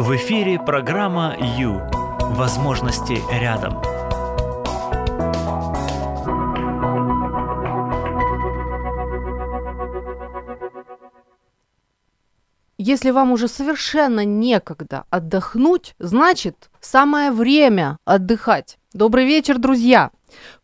[0.00, 1.82] В эфире программа «Ю».
[2.20, 3.82] Возможности рядом.
[12.78, 18.78] Если вам уже совершенно некогда отдохнуть, значит, самое время отдыхать.
[18.92, 20.12] Добрый вечер, друзья!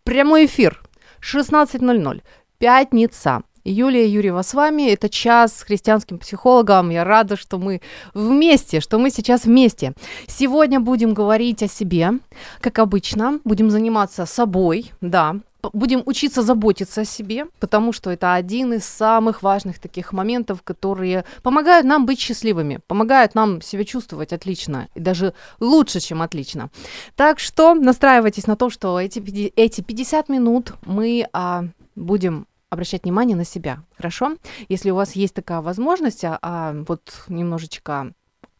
[0.05, 0.81] Прямой эфир
[1.21, 2.23] 16.00,
[2.59, 3.43] пятница.
[3.65, 4.91] Юлия Юрьева с вами.
[4.91, 6.91] Это час с христианским психологом.
[6.91, 7.81] Я рада, что мы
[8.13, 9.95] вместе, что мы сейчас вместе.
[10.27, 12.13] Сегодня будем говорить о себе,
[12.61, 13.41] как обычно.
[13.45, 15.37] Будем заниматься собой, да,
[15.73, 21.25] будем учиться заботиться о себе, потому что это один из самых важных таких моментов, которые
[21.43, 26.71] помогают нам быть счастливыми, помогают нам себя чувствовать отлично и даже лучше, чем отлично.
[27.17, 29.21] Так что настраивайтесь на то, что эти,
[29.57, 31.65] эти 50 минут мы а,
[31.97, 34.37] будем обращать внимание на себя, хорошо?
[34.69, 38.13] Если у вас есть такая возможность, а, а вот немножечко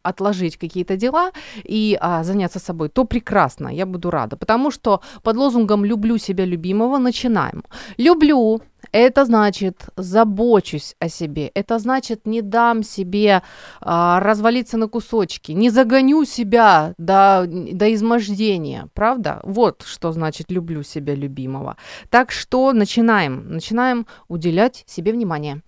[0.05, 1.31] отложить какие-то дела
[1.63, 4.37] и а, заняться собой, то прекрасно, я буду рада.
[4.37, 7.63] Потому что под лозунгом «люблю себя любимого» начинаем.
[7.97, 8.61] Люблю
[8.97, 11.51] это значит забочусь о себе.
[11.53, 13.41] Это значит не дам себе
[13.81, 18.87] а, развалиться на кусочки, не загоню себя до, до измождения.
[18.93, 19.41] Правда?
[19.43, 21.75] Вот что значит люблю себя любимого.
[22.09, 23.49] Так что начинаем.
[23.49, 25.61] Начинаем уделять себе внимание.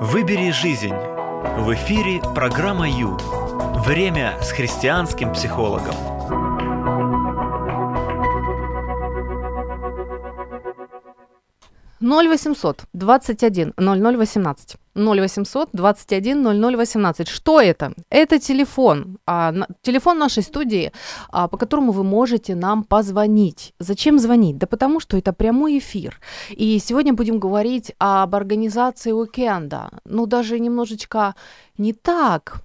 [0.00, 0.94] Выбери жизнь.
[1.58, 3.16] В эфире программа Ю.
[3.84, 6.21] Время с христианским психологом.
[12.02, 14.76] 0800 21 0018.
[14.94, 17.28] 0800 21 0018.
[17.28, 17.92] Что это?
[18.10, 19.18] Это телефон.
[19.26, 20.92] А, на, телефон нашей студии,
[21.30, 23.74] а, по которому вы можете нам позвонить.
[23.78, 24.58] Зачем звонить?
[24.58, 26.20] Да потому что это прямой эфир.
[26.50, 29.90] И сегодня будем говорить об организации уикенда.
[30.04, 31.34] Ну, даже немножечко
[31.78, 32.62] не так,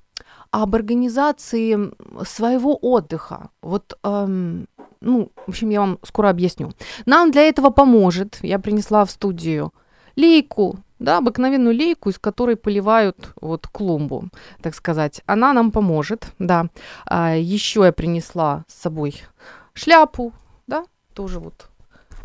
[0.51, 1.91] об организации
[2.25, 3.49] своего отдыха.
[3.61, 4.67] Вот эм,
[5.01, 6.71] ну, в общем, я вам скоро объясню.
[7.05, 9.73] Нам для этого поможет, я принесла в студию
[10.15, 14.29] лейку, да, обыкновенную лейку, из которой поливают вот клумбу,
[14.61, 15.21] так сказать.
[15.25, 16.67] Она нам поможет, да.
[17.05, 19.21] А, еще я принесла с собой
[19.73, 20.33] шляпу,
[20.65, 21.69] да, тоже вот,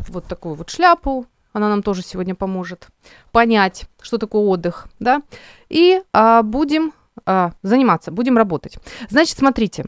[0.09, 2.87] вот такую вот шляпу, она нам тоже сегодня поможет
[3.31, 5.21] понять, что такое отдых, да,
[5.69, 6.93] и а, будем
[7.25, 8.77] а, заниматься, будем работать.
[9.09, 9.85] Значит, смотрите,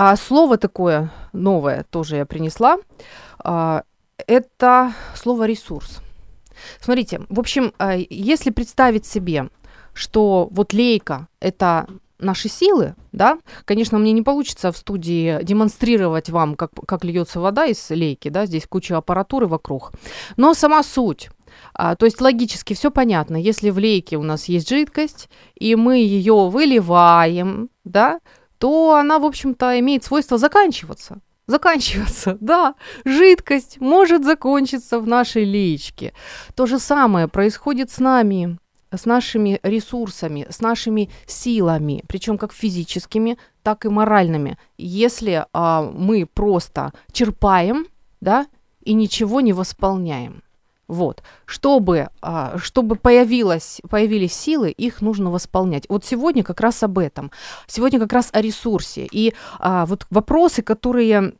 [0.00, 2.78] а слово такое новое тоже я принесла.
[3.40, 3.82] А,
[4.28, 5.98] это слово ресурс.
[6.80, 9.48] Смотрите, в общем, а, если представить себе,
[9.94, 11.88] что вот лейка это
[12.20, 17.66] наши силы, да, конечно, мне не получится в студии демонстрировать вам, как, как льется вода
[17.66, 19.90] из лейки, да, здесь куча аппаратуры вокруг,
[20.36, 21.28] но сама суть,
[21.74, 23.36] а, то есть логически все понятно.
[23.36, 28.20] Если в лейке у нас есть жидкость, и мы ее выливаем, да,
[28.58, 31.18] то она, в общем-то, имеет свойство заканчиваться.
[31.46, 32.74] Заканчиваться, да.
[33.04, 36.12] Жидкость может закончиться в нашей личке.
[36.54, 38.58] То же самое происходит с нами,
[38.92, 44.58] с нашими ресурсами, с нашими силами, причем как физическими, так и моральными.
[44.76, 47.86] Если а, мы просто черпаем,
[48.20, 48.46] да,
[48.82, 50.42] и ничего не восполняем.
[50.88, 51.22] Вот.
[51.44, 55.84] Чтобы, а, чтобы появилось, появились силы, их нужно восполнять.
[55.88, 57.30] Вот сегодня как раз об этом.
[57.66, 59.06] Сегодня как раз о ресурсе.
[59.12, 61.34] И а, вот вопросы, которые,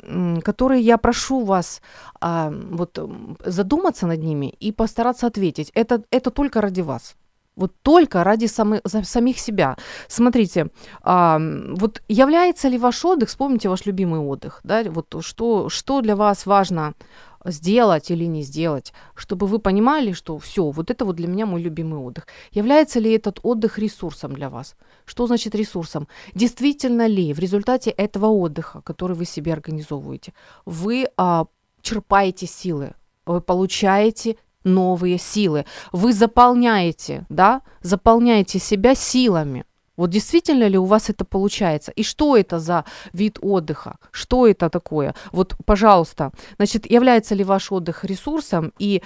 [0.44, 1.80] которые я прошу вас
[2.20, 2.98] а, вот,
[3.44, 7.16] задуматься над ними и постараться ответить, это, это только ради вас.
[7.58, 9.76] Вот только ради самы, самих себя.
[10.06, 10.68] Смотрите,
[11.02, 11.40] а,
[11.72, 16.46] вот является ли ваш отдых, вспомните ваш любимый отдых, да, вот что, что для вас
[16.46, 16.94] важно
[17.44, 21.62] сделать или не сделать, чтобы вы понимали, что все, вот это вот для меня мой
[21.62, 22.26] любимый отдых.
[22.52, 24.76] Является ли этот отдых ресурсом для вас?
[25.04, 26.08] Что значит ресурсом?
[26.34, 30.32] Действительно ли в результате этого отдыха, который вы себе организовываете,
[30.66, 31.46] вы а,
[31.82, 32.92] черпаете силы,
[33.26, 39.64] вы получаете новые силы, вы заполняете, да, заполняете себя силами,
[39.98, 41.92] вот действительно ли у вас это получается?
[41.98, 43.98] И что это за вид отдыха?
[44.12, 45.14] Что это такое?
[45.32, 49.02] Вот, пожалуйста, значит, является ли ваш отдых ресурсом и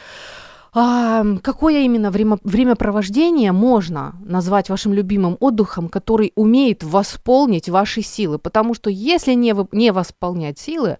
[0.74, 8.38] а, какое именно время, времяпровождение можно назвать вашим любимым отдыхом, который умеет восполнить ваши силы?
[8.38, 10.98] Потому что если не, не восполнять силы,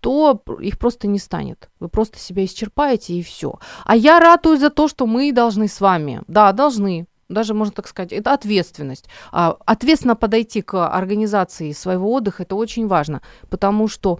[0.00, 1.68] то их просто не станет.
[1.80, 3.58] Вы просто себя исчерпаете и все.
[3.84, 7.88] А я ратую за то, что мы должны с вами, да, должны даже можно так
[7.88, 9.08] сказать, это ответственность.
[9.32, 14.18] А, ответственно подойти к организации своего отдыха, это очень важно, потому что,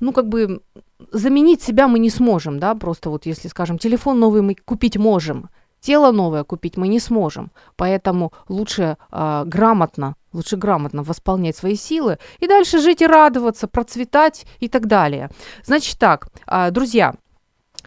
[0.00, 0.62] ну, как бы
[1.10, 5.48] заменить себя мы не сможем, да, просто вот если, скажем, телефон новый мы купить можем,
[5.84, 12.16] Тело новое купить мы не сможем, поэтому лучше э, грамотно, лучше грамотно восполнять свои силы
[12.38, 15.28] и дальше жить и радоваться, процветать и так далее.
[15.62, 17.12] Значит так, э, друзья,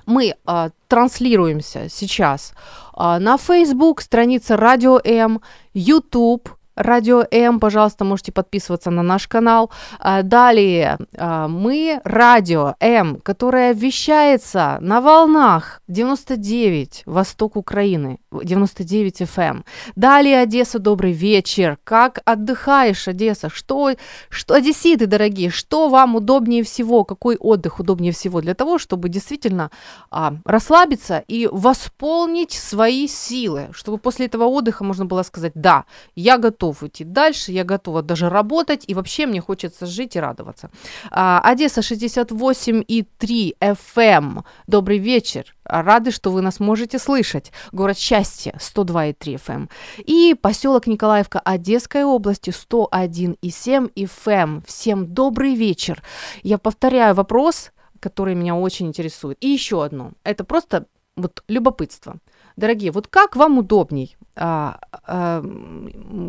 [0.08, 2.54] мы э, транслируемся сейчас
[2.98, 5.42] э, на Facebook, страница Радио М,
[5.74, 9.72] YouTube, Радио М, пожалуйста, можете подписываться на наш канал.
[10.00, 19.48] А, далее а, мы Радио М, которое вещается на волнах 99 Восток Украины, 99 FM.
[19.48, 19.66] Эм.
[19.96, 21.80] Далее Одесса, добрый вечер.
[21.84, 23.50] Как отдыхаешь, Одесса?
[23.50, 23.96] Что,
[24.30, 27.04] что одесситы, дорогие, что вам удобнее всего?
[27.06, 29.72] Какой отдых удобнее всего для того, чтобы действительно
[30.12, 35.86] а, расслабиться и восполнить свои силы, чтобы после этого отдыха можно было сказать, да,
[36.16, 40.20] я готов готов идти дальше, я готова даже работать, и вообще мне хочется жить и
[40.20, 40.70] радоваться.
[41.12, 44.44] А, Одесса 68,3 FM.
[44.68, 45.56] Добрый вечер.
[45.64, 47.52] Рады, что вы нас можете слышать.
[47.72, 49.70] Город Счастье 102,3 FM.
[50.00, 54.64] И поселок Николаевка Одесской области 101,7 FM.
[54.66, 56.04] Всем добрый вечер.
[56.44, 59.38] Я повторяю вопрос, который меня очень интересует.
[59.42, 60.12] И еще одно.
[60.24, 60.86] Это просто
[61.16, 62.18] вот любопытство.
[62.58, 64.18] Дорогие, вот как вам удобней?
[64.36, 65.44] А, а,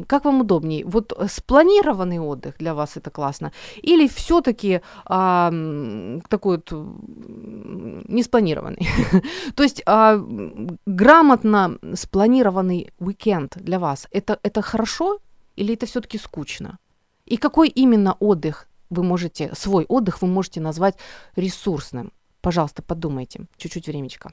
[0.07, 0.85] как вам удобней?
[0.85, 3.53] Вот спланированный отдых для вас это классно?
[3.83, 5.51] Или все-таки а,
[6.29, 6.71] такой вот
[8.09, 8.87] неспланированный?
[9.55, 10.23] То есть а,
[10.87, 15.21] грамотно спланированный уикенд для вас это, это хорошо
[15.57, 16.79] или это все-таки скучно?
[17.25, 20.97] И какой именно отдых вы можете, свой отдых вы можете назвать
[21.37, 22.13] ресурсным?
[22.43, 23.47] Пожалуйста, подумайте.
[23.57, 24.33] Чуть-чуть времечко.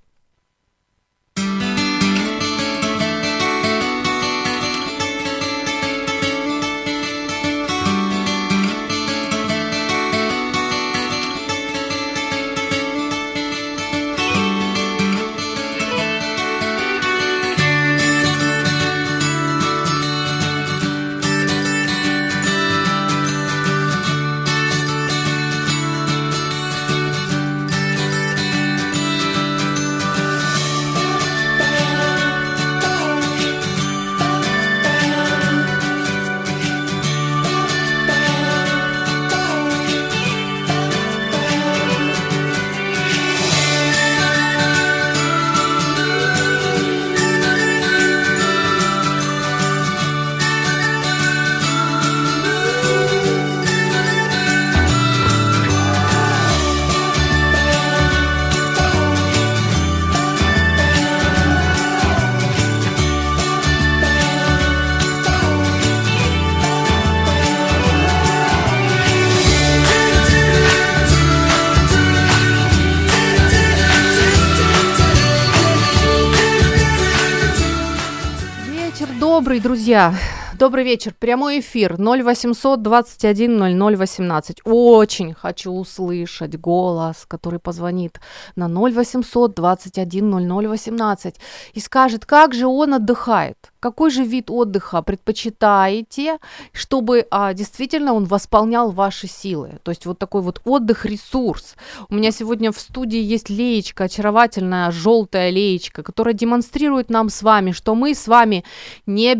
[79.35, 80.13] Добрый, друзья.
[80.57, 81.13] Добрый вечер.
[81.19, 84.61] Прямой эфир 0800 21 00 18.
[84.63, 88.21] Очень хочу услышать голос, который позвонит
[88.55, 91.35] на 0800 21 00 18
[91.73, 93.57] и скажет, как же он отдыхает.
[93.85, 96.39] Какой же вид отдыха предпочитаете,
[96.71, 99.77] чтобы а, действительно он восполнял ваши силы?
[99.83, 101.75] То есть вот такой вот отдых-ресурс.
[102.09, 107.73] У меня сегодня в студии есть леечка, очаровательная желтая леечка, которая демонстрирует нам с вами,
[107.73, 108.63] что мы с вами
[109.05, 109.35] не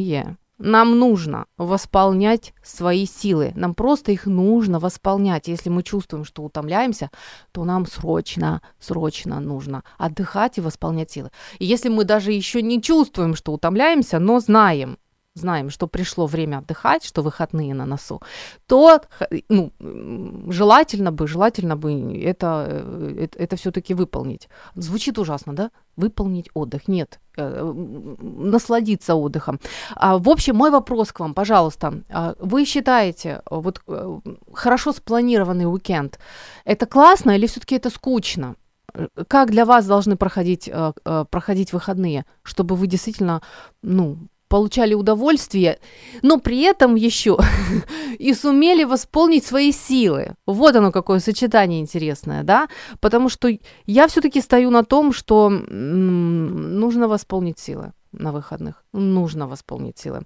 [0.00, 0.36] бесконечные.
[0.62, 3.52] Нам нужно восполнять свои силы.
[3.54, 5.48] Нам просто их нужно восполнять.
[5.48, 7.10] Если мы чувствуем, что утомляемся,
[7.52, 11.30] то нам срочно, срочно нужно отдыхать и восполнять силы.
[11.58, 14.98] И если мы даже еще не чувствуем, что утомляемся, но знаем,
[15.40, 18.20] знаем, что пришло время отдыхать, что выходные на носу,
[18.66, 19.00] то
[19.48, 19.72] ну,
[20.48, 21.92] желательно бы, желательно бы
[22.24, 24.48] это, э, это, это все-таки выполнить.
[24.76, 25.70] Звучит ужасно, да?
[25.96, 26.88] Выполнить отдых.
[26.88, 27.72] Нет, э,
[28.20, 29.60] насладиться отдыхом.
[29.96, 32.02] А, в общем, мой вопрос к вам, пожалуйста.
[32.10, 34.20] А, вы считаете, вот э,
[34.52, 36.18] хорошо спланированный уикенд,
[36.64, 38.56] это классно или все-таки это скучно?
[39.28, 40.68] Как для вас должны проходить,
[41.30, 43.40] проходить выходные, чтобы вы действительно,
[43.82, 44.18] ну,
[44.50, 45.78] получали удовольствие,
[46.22, 47.38] но при этом еще
[48.18, 50.34] и сумели восполнить свои силы.
[50.46, 52.68] Вот оно какое сочетание интересное, да?
[53.00, 53.48] Потому что
[53.86, 58.84] я все-таки стою на том, что нужно восполнить силы на выходных.
[58.92, 60.20] Нужно восполнить силы.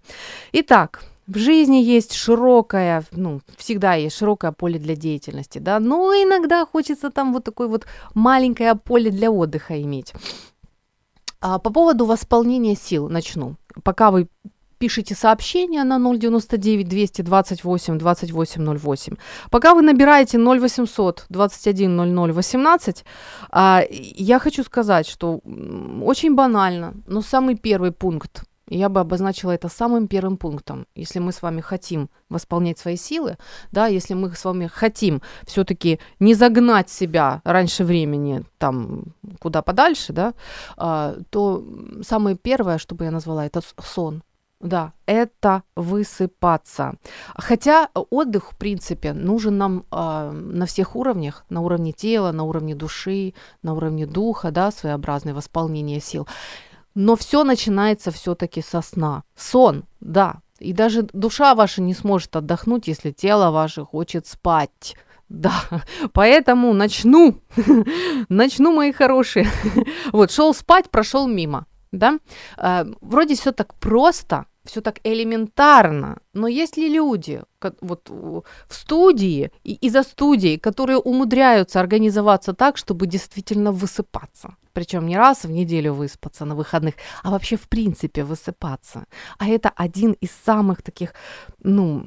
[0.52, 6.66] Итак, в жизни есть широкое, ну, всегда есть широкое поле для деятельности, да, но иногда
[6.66, 10.14] хочется там вот такое вот маленькое поле для отдыха иметь.
[11.46, 14.28] А по поводу восполнения сил начну пока вы
[14.78, 19.16] пишите сообщение на 099 228 2808.
[19.50, 23.04] Пока вы набираете 0800 21 00 18,
[23.52, 25.40] я хочу сказать, что
[26.02, 30.86] очень банально, но самый первый пункт я бы обозначила это самым первым пунктом.
[30.94, 33.36] Если мы с вами хотим восполнять свои силы,
[33.72, 39.04] да, если мы с вами хотим все-таки не загнать себя раньше времени там
[39.40, 40.34] куда подальше, да,
[40.76, 41.64] а, то
[42.02, 44.22] самое первое, что бы я назвала, это сон.
[44.60, 46.94] Да, это высыпаться.
[47.34, 52.74] Хотя отдых, в принципе, нужен нам э, на всех уровнях, на уровне тела, на уровне
[52.74, 56.26] души, на уровне духа, да, своеобразное восполнение сил.
[56.94, 59.24] Но все начинается все-таки со сна.
[59.36, 60.40] Сон, да.
[60.60, 64.96] И даже душа ваша не сможет отдохнуть, если тело ваше хочет спать.
[65.30, 65.54] Да,
[66.12, 67.40] поэтому начну,
[68.28, 69.48] начну, мои хорошие.
[70.12, 72.18] Вот, шел спать, прошел мимо, да.
[72.58, 77.42] Э, вроде все так просто, все так элементарно, но есть ли люди
[77.80, 84.56] вот в студии и, и за студией, которые умудряются организоваться так, чтобы действительно высыпаться?
[84.72, 89.04] Причем не раз в неделю выспаться на выходных, а вообще в принципе высыпаться.
[89.38, 91.14] А это один из самых таких,
[91.62, 92.04] ну,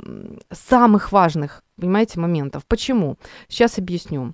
[0.51, 2.63] самых важных, понимаете, моментов.
[2.67, 3.17] Почему?
[3.47, 4.33] Сейчас объясню.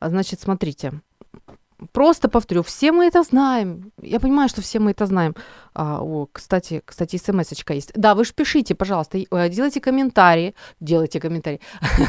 [0.00, 1.00] Значит, смотрите,
[1.92, 3.92] Просто повторю, все мы это знаем.
[4.02, 5.34] Я понимаю, что все мы это знаем.
[5.78, 7.92] А, о, кстати, кстати, смс есть.
[7.94, 10.54] Да, вы же пишите, пожалуйста, э, делайте комментарии.
[10.80, 11.60] Делайте комментарии.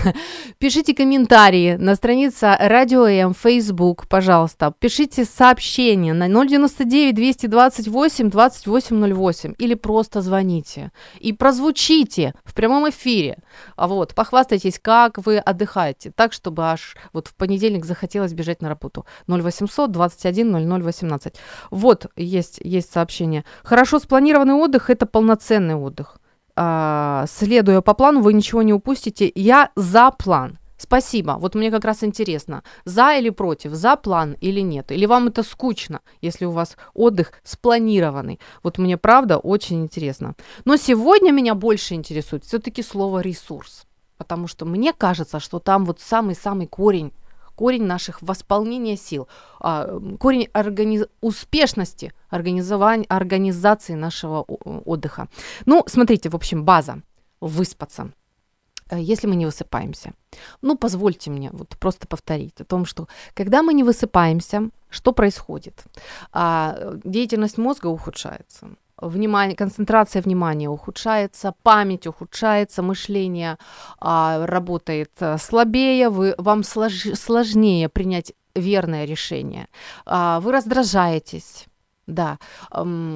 [0.57, 4.74] пишите комментарии на странице Радио М, Facebook, пожалуйста.
[4.79, 10.93] Пишите сообщение на 099 228 2808 или просто звоните.
[11.19, 13.38] И прозвучите в прямом эфире.
[13.75, 16.12] А вот, похвастайтесь, как вы отдыхаете.
[16.15, 19.05] Так, чтобы аж вот в понедельник захотелось бежать на работу.
[19.27, 21.36] 08 800 21 00 18.
[21.69, 23.43] Вот есть, есть сообщение.
[23.64, 26.20] Хорошо спланированный отдых– это полноценный отдых.
[26.56, 29.32] А, следуя по плану, вы ничего не упустите.
[29.36, 30.58] Я за план.
[30.78, 31.38] Спасибо.
[31.40, 34.92] Вот мне как раз интересно, за или против, за план или нет.
[34.92, 38.40] Или вам это скучно, если у вас отдых спланированный.
[38.62, 40.36] Вот мне правда очень интересно.
[40.66, 43.86] Но сегодня меня больше интересует все-таки слово ресурс.
[44.18, 47.12] Потому что мне кажется, что там вот самый-самый корень
[47.58, 49.28] корень наших восполнения сил,
[49.60, 51.08] а, корень организ...
[51.22, 55.28] успешности организования, организации нашего отдыха.
[55.66, 57.02] Ну, смотрите, в общем, база–
[57.42, 58.12] выспаться
[58.90, 60.14] э, если мы не высыпаемся.
[60.62, 65.84] Ну, позвольте мне вот просто повторить о том, что когда мы не высыпаемся, что происходит?
[66.32, 68.70] А, деятельность мозга ухудшается
[69.01, 73.58] внимание, концентрация внимания ухудшается, память ухудшается, мышление
[74.00, 79.68] а, работает э, слабее, вы, вам слож, сложнее принять верное решение,
[80.06, 81.66] а, вы раздражаетесь,
[82.08, 82.40] да.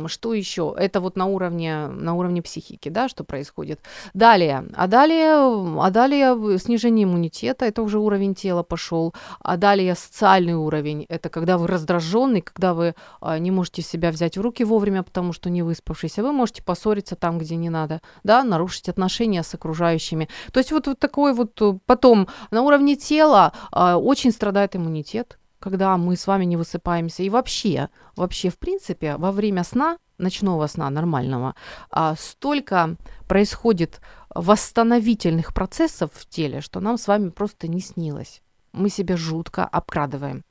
[0.07, 0.75] Что еще?
[0.77, 3.79] Это вот на уровне, на уровне психики, да, что происходит.
[4.13, 4.65] Далее.
[4.75, 5.35] А далее,
[5.81, 9.13] а далее снижение иммунитета, это уже уровень тела пошел.
[9.39, 14.37] А далее социальный уровень, это когда вы раздраженный, когда вы а, не можете себя взять
[14.37, 16.21] в руки вовремя, потому что не выспавшийся.
[16.21, 20.27] Вы можете поссориться там, где не надо, да, нарушить отношения с окружающими.
[20.51, 25.37] То есть вот, вот такой вот э, потом на уровне тела а, очень страдает иммунитет
[25.61, 27.23] когда мы с вами не высыпаемся.
[27.23, 31.55] И вообще, вообще, в принципе, во время сна, ночного сна нормального,
[31.89, 32.95] а, столько
[33.27, 38.41] происходит восстановительных процессов в теле, что нам с вами просто не снилось.
[38.73, 40.43] Мы себя жутко обкрадываем.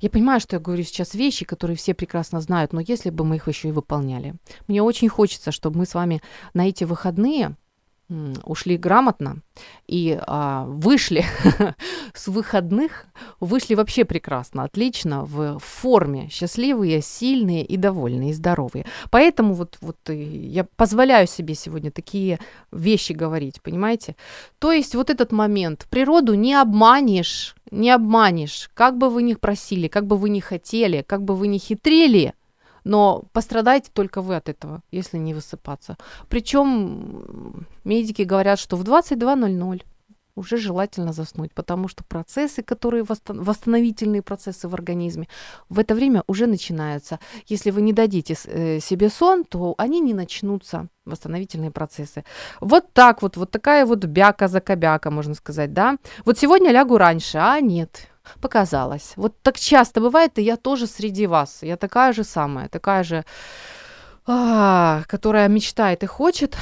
[0.00, 3.36] Я понимаю, что я говорю сейчас вещи, которые все прекрасно знают, но если бы мы
[3.36, 4.34] их еще и выполняли.
[4.68, 6.22] Мне очень хочется, чтобы мы с вами
[6.54, 7.56] на эти выходные
[8.44, 9.42] ушли грамотно
[9.86, 11.24] и а, вышли
[12.14, 13.06] с выходных,
[13.40, 18.86] вышли вообще прекрасно, отлично, в форме, счастливые, сильные и довольные, и здоровые.
[19.10, 22.38] Поэтому вот, вот я позволяю себе сегодня такие
[22.72, 24.16] вещи говорить, понимаете?
[24.58, 29.88] То есть вот этот момент, природу не обманешь, не обманешь, как бы вы ни просили,
[29.88, 32.34] как бы вы ни хотели, как бы вы ни хитрили,
[32.88, 35.96] но пострадаете только вы от этого, если не высыпаться.
[36.28, 39.82] Причем медики говорят, что в 22.00
[40.34, 45.28] уже желательно заснуть, потому что процессы, которые восстановительные процессы в организме,
[45.68, 47.18] в это время уже начинаются.
[47.46, 52.24] Если вы не дадите э, себе сон, то они не начнутся, восстановительные процессы.
[52.60, 55.96] Вот так вот, вот такая вот бяка за кобяка, можно сказать, да.
[56.24, 58.08] Вот сегодня лягу раньше, а нет,
[58.40, 59.12] показалось.
[59.16, 61.62] Вот так часто бывает, и я тоже среди вас.
[61.62, 63.24] Я такая же самая, такая же,
[64.26, 66.56] а, которая мечтает и хочет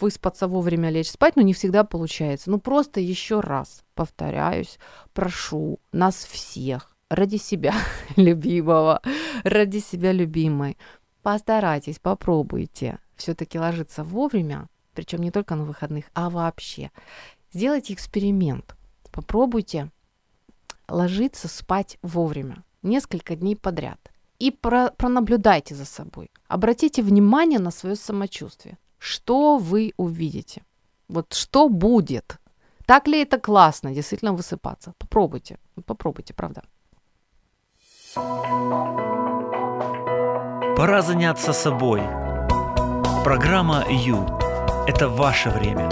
[0.00, 2.50] выспаться вовремя, лечь спать, но не всегда получается.
[2.50, 4.78] Ну просто еще раз повторяюсь,
[5.12, 7.74] прошу нас всех ради себя
[8.16, 9.00] любимого,
[9.44, 10.76] ради себя любимой,
[11.22, 16.90] постарайтесь, попробуйте все-таки ложиться вовремя, причем не только на выходных, а вообще,
[17.52, 18.76] сделайте эксперимент.
[19.10, 19.90] Попробуйте
[20.88, 23.98] ложиться спать вовремя, несколько дней подряд.
[24.38, 26.30] И про, пронаблюдайте за собой.
[26.48, 28.78] Обратите внимание на свое самочувствие.
[28.98, 30.62] Что вы увидите?
[31.08, 32.38] Вот что будет?
[32.86, 34.94] Так ли это классно, действительно высыпаться?
[34.98, 36.62] Попробуйте, попробуйте, правда.
[40.76, 42.00] Пора заняться собой.
[43.24, 44.24] Программа «Ю»–
[44.86, 45.88] это ваше время.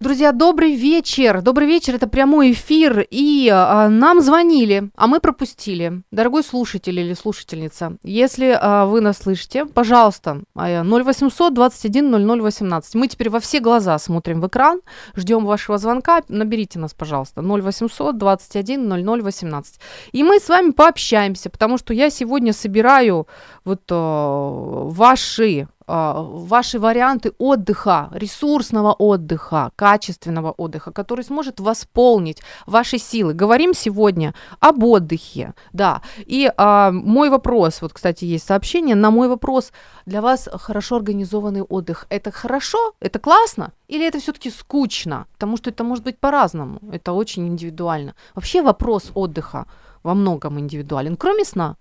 [0.00, 1.42] Друзья, добрый вечер.
[1.42, 3.06] Добрый вечер, это прямой эфир.
[3.10, 6.00] И а, нам звонили, а мы пропустили.
[6.10, 12.94] Дорогой слушатель или слушательница, если а, вы нас слышите, пожалуйста, 0800 21 00 18.
[12.94, 14.80] Мы теперь во все глаза смотрим в экран,
[15.16, 16.22] ждем вашего звонка.
[16.28, 19.80] Наберите нас, пожалуйста, 0800 21 00 18.
[20.12, 23.28] И мы с вами пообщаемся, потому что я сегодня собираю
[23.66, 33.34] вот а, ваши ваши варианты отдыха, ресурсного отдыха, качественного отдыха, который сможет восполнить ваши силы.
[33.34, 36.02] Говорим сегодня об отдыхе, да.
[36.18, 39.72] И а, мой вопрос, вот, кстати, есть сообщение на мой вопрос.
[40.06, 45.26] Для вас хорошо организованный отдых– это хорошо, это классно или это все-таки скучно?
[45.32, 48.14] Потому что это может быть по-разному, это очень индивидуально.
[48.34, 49.66] Вообще вопрос отдыха–
[50.02, 51.76] во многом индивидуален, кроме сна.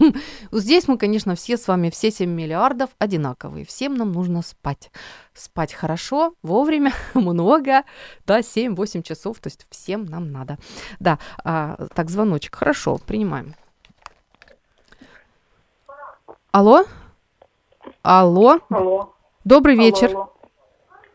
[0.52, 3.64] Здесь мы, конечно, все с вами, все 7 миллиардов одинаковые.
[3.64, 4.90] Всем нам нужно спать.
[5.32, 7.82] Спать хорошо, вовремя, много,
[8.26, 10.58] да, 7-8 часов, то есть всем нам надо.
[11.00, 13.54] Да, а, так, звоночек, хорошо, принимаем.
[16.52, 16.84] Алло?
[18.02, 18.60] Алло?
[18.70, 19.14] Алло.
[19.44, 20.10] Добрый вечер.
[20.10, 20.32] Алло, алло.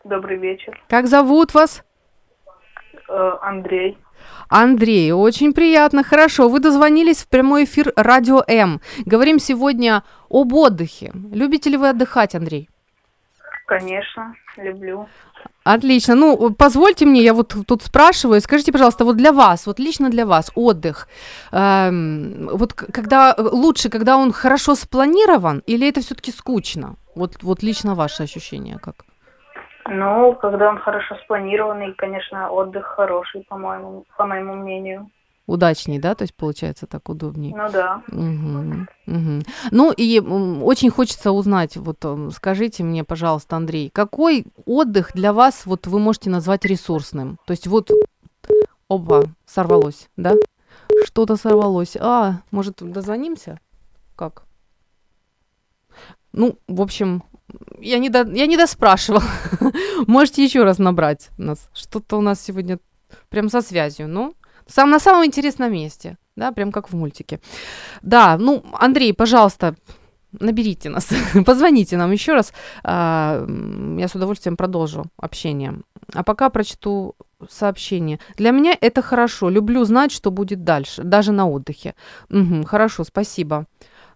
[0.03, 0.81] Добрый вечер.
[0.89, 1.83] Как зовут вас?
[3.07, 3.97] Э, Андрей.
[4.49, 6.49] Андрей, очень приятно, хорошо.
[6.49, 8.81] Вы дозвонились в прямой эфир Радио М.
[9.05, 11.11] Говорим сегодня об отдыхе.
[11.31, 12.69] Любите ли вы отдыхать, Андрей?
[13.67, 15.07] Конечно, люблю.
[15.63, 16.15] Отлично.
[16.15, 20.25] Ну, позвольте мне, я вот тут спрашиваю, скажите, пожалуйста, вот для вас, вот лично для
[20.25, 21.07] вас отдых,
[21.51, 26.95] эм, вот когда лучше, когда он хорошо спланирован, или это все-таки скучно?
[27.15, 29.05] Вот, вот лично ваше ощущение как?
[29.89, 35.09] Ну, когда он хорошо спланированный, конечно, отдых хороший, по-моему, по моему мнению.
[35.47, 37.55] Удачней, да, то есть получается так удобнее.
[37.55, 38.03] Ну да.
[38.09, 39.43] Угу, угу.
[39.71, 45.87] Ну и очень хочется узнать, вот скажите мне, пожалуйста, Андрей, какой отдых для вас вот
[45.87, 47.39] вы можете назвать ресурсным?
[47.45, 47.89] То есть вот,
[48.87, 50.35] оба, сорвалось, да?
[51.05, 51.97] Что-то сорвалось.
[51.99, 53.59] А, может, дозвонимся?
[54.15, 54.43] Как?
[56.31, 57.23] Ну, в общем,
[57.79, 59.23] я не, до, я не доспрашивала.
[60.07, 61.69] Можете еще раз набрать нас.
[61.73, 62.79] Что-то у нас сегодня
[63.29, 64.07] прям со связью.
[64.07, 64.33] Ну,
[64.67, 66.17] сам, на самом интересном месте.
[66.35, 67.39] Да, прям как в мультике.
[68.01, 69.75] Да, ну, Андрей, пожалуйста,
[70.31, 71.09] наберите нас,
[71.45, 72.53] позвоните нам еще раз.
[72.83, 73.45] А,
[73.97, 75.81] я с удовольствием продолжу общение.
[76.13, 77.15] А пока прочту
[77.49, 78.19] сообщение.
[78.37, 79.49] Для меня это хорошо.
[79.49, 81.95] Люблю знать, что будет дальше, даже на отдыхе.
[82.29, 83.65] Угу, хорошо, спасибо.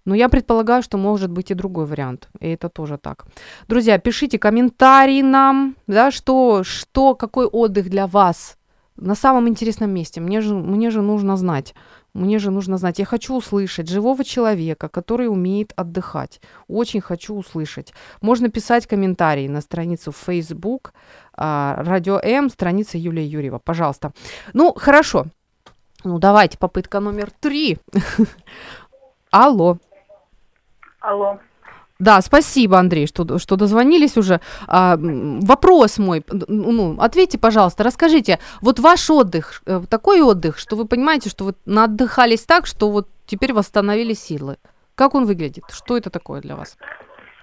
[0.05, 2.29] Но я предполагаю, что может быть и другой вариант.
[2.39, 3.25] И это тоже так.
[3.67, 8.57] Друзья, пишите комментарии нам, да, что, что, какой отдых для вас
[8.95, 10.21] на самом интересном месте.
[10.21, 11.73] Мне же, мне же нужно знать.
[12.13, 12.99] Мне же нужно знать.
[12.99, 16.41] Я хочу услышать живого человека, который умеет отдыхать.
[16.67, 17.93] Очень хочу услышать.
[18.21, 20.93] Можно писать комментарии на страницу Facebook
[21.35, 23.59] а, Радио М, страница Юлия Юрьева.
[23.59, 24.11] Пожалуйста.
[24.53, 25.25] Ну, хорошо.
[26.03, 27.77] Ну, давайте, попытка номер три.
[29.31, 29.77] Алло.
[31.03, 31.37] Алло.
[31.99, 34.39] Да, спасибо, Андрей, что, что дозвонились уже.
[34.67, 40.87] А, вопрос мой, ну, ответьте, пожалуйста, расскажите, вот ваш отдых, э, такой отдых, что вы
[40.87, 44.57] понимаете, что вы отдыхались так, что вот теперь восстановили силы.
[44.95, 45.65] Как он выглядит?
[45.69, 46.77] Что это такое для вас?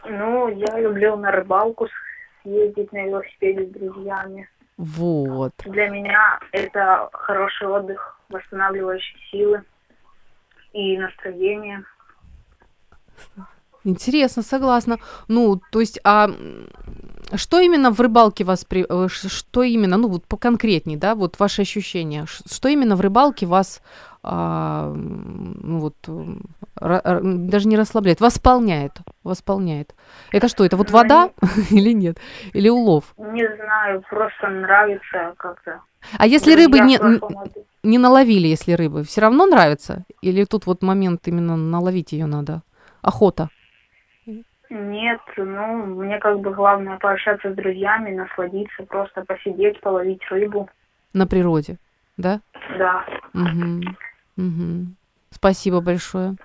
[0.05, 1.87] Ну, я люблю на рыбалку
[2.44, 4.49] ездить на велосипеде с друзьями.
[4.79, 5.53] Вот.
[5.66, 9.62] Для меня это хороший отдых, восстанавливающий силы
[10.73, 11.85] и настроение.
[13.85, 14.99] Интересно, согласна.
[15.29, 16.31] Ну, то есть, а
[17.35, 18.85] что именно в рыбалке вас, при...
[18.89, 23.83] Э, что именно, ну вот поконкретней, да, вот ваши ощущения, что именно в рыбалке вас,
[24.23, 25.95] а, ну вот,
[26.77, 29.95] даже не расслабляет, восполняет, восполняет.
[30.33, 31.31] Это что, это вот вода
[31.71, 32.19] или нет,
[32.53, 33.15] или улов?
[33.17, 35.81] Не знаю, просто нравится как-то.
[36.19, 36.99] А если рыбы не,
[37.83, 40.05] не наловили, если рыбы, все равно нравится?
[40.23, 42.63] Или тут вот момент именно наловить ее надо?
[43.03, 43.49] Охота?
[44.71, 50.71] Нет, ну, мне как бы главное пообщаться с друзьями, насладиться, просто посидеть, половить рыбу.
[51.13, 51.79] На природе,
[52.17, 52.41] да?
[52.79, 53.05] Да.
[53.35, 53.97] Угу.
[54.37, 54.87] Угу.
[55.31, 56.37] Спасибо большое.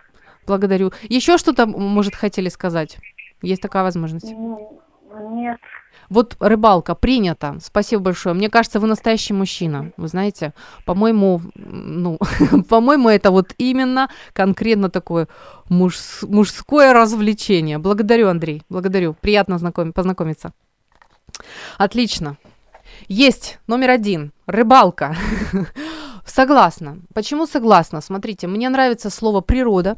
[0.47, 0.91] Благодарю.
[1.03, 2.97] Еще что-то, может, хотели сказать?
[3.43, 4.31] Есть такая возможность?
[4.31, 5.59] Нет.
[6.09, 7.57] Вот рыбалка принята.
[7.61, 8.35] Спасибо большое.
[8.35, 9.91] Мне кажется, вы настоящий мужчина.
[9.97, 10.53] Вы знаете,
[10.85, 12.19] по-моему, ну,
[12.69, 15.27] по-моему, это вот именно конкретно такое
[15.69, 17.77] муж, мужское развлечение.
[17.77, 18.63] Благодарю, Андрей.
[18.69, 19.15] Благодарю.
[19.21, 20.53] Приятно знаком, познакомиться.
[21.77, 22.37] Отлично.
[23.07, 24.31] Есть номер один.
[24.47, 25.15] Рыбалка.
[26.25, 26.99] Согласна.
[27.13, 28.01] Почему согласна?
[28.01, 29.97] Смотрите, мне нравится слово природа.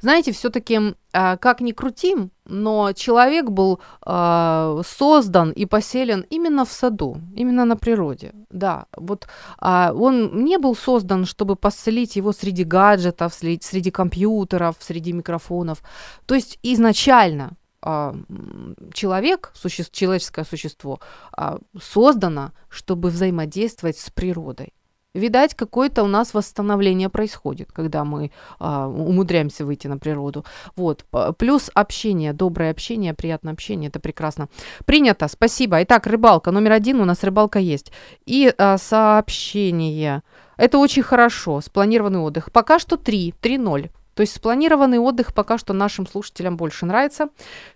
[0.00, 6.72] Знаете, все-таки, э, как ни крутим, но человек был э, создан и поселен именно в
[6.72, 8.32] саду, именно на природе.
[8.50, 9.26] Да, вот
[9.60, 15.82] э, он не был создан, чтобы поселить его среди гаджетов, среди, среди компьютеров, среди микрофонов.
[16.26, 17.50] То есть изначально
[18.92, 20.98] человек, суще, человеческое существо,
[21.80, 24.72] создано, чтобы взаимодействовать с природой.
[25.16, 30.44] Видать, какое-то у нас восстановление происходит, когда мы а, умудряемся выйти на природу.
[30.76, 31.04] Вот.
[31.38, 34.48] Плюс общение, доброе общение, приятное общение, это прекрасно.
[34.84, 35.82] Принято, спасибо.
[35.82, 36.50] Итак, рыбалка.
[36.50, 37.92] Номер один у нас рыбалка есть.
[38.26, 40.22] И а, сообщение.
[40.56, 41.60] Это очень хорошо.
[41.60, 42.52] Спланированный отдых.
[42.52, 43.90] Пока что 3, 3-0.
[44.14, 47.28] То есть спланированный отдых пока что нашим слушателям больше нравится,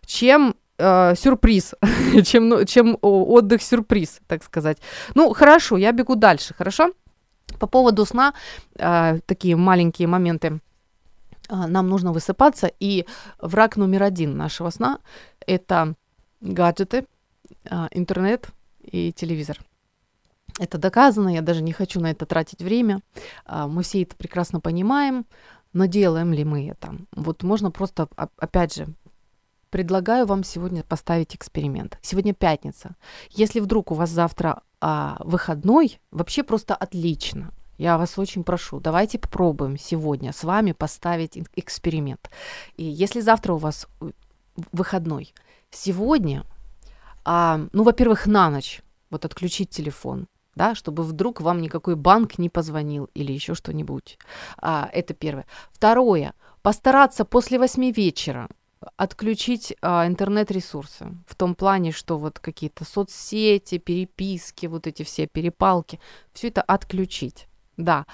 [0.06, 1.74] чем э, сюрприз,
[2.24, 4.78] чем, ну, чем отдых-сюрприз, так сказать.
[5.14, 6.92] Ну, хорошо, я бегу дальше, хорошо?
[7.60, 8.32] По поводу сна,
[8.76, 10.60] э, такие маленькие моменты.
[11.50, 13.06] Э, нам нужно высыпаться, и
[13.38, 14.98] враг номер один нашего сна–
[15.46, 15.94] это
[16.40, 17.04] гаджеты,
[17.64, 18.48] э, интернет
[18.80, 19.58] и телевизор.
[20.58, 23.02] Это доказано, я даже не хочу на это тратить время.
[23.46, 25.26] Э, мы все это прекрасно понимаем,
[25.74, 26.94] но делаем ли мы это?
[27.14, 28.86] Вот можно просто, опять же,
[29.70, 31.98] предлагаю вам сегодня поставить эксперимент.
[32.02, 32.96] Сегодня пятница.
[33.30, 37.52] Если вдруг у вас завтра а, выходной вообще просто отлично.
[37.78, 42.30] Я вас очень прошу, давайте попробуем сегодня с вами поставить эксперимент.
[42.76, 43.86] И если завтра у вас
[44.72, 45.32] выходной,
[45.70, 46.44] сегодня,
[47.24, 52.50] а, ну, во-первых, на ночь вот отключить телефон, да, чтобы вдруг вам никакой банк не
[52.50, 54.18] позвонил или еще что-нибудь.
[54.58, 55.46] А, это первое.
[55.70, 58.48] Второе, постараться после восьми вечера
[58.96, 66.00] отключить а, интернет-ресурсы в том плане, что вот какие-то соцсети, переписки, вот эти все перепалки,
[66.32, 68.06] все это отключить, да.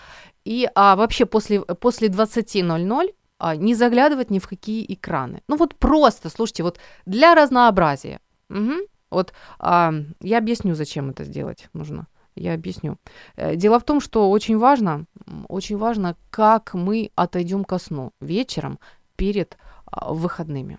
[0.44, 5.42] И а, вообще после, после 20.00 а, не заглядывать ни в какие экраны.
[5.48, 8.20] Ну вот просто, слушайте, вот для разнообразия.
[8.50, 8.72] Угу.
[9.10, 12.06] Вот а, я объясню, зачем это сделать нужно.
[12.34, 12.98] Я объясню.
[13.36, 15.06] Э, дело в том, что очень важно,
[15.48, 18.78] очень важно, как мы отойдем ко сну вечером
[19.16, 19.56] перед
[19.92, 20.78] выходными.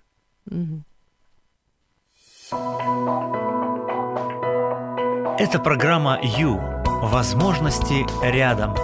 [0.50, 0.82] Угу.
[5.38, 6.60] Это программа «Ю».
[7.02, 8.74] Возможности рядом.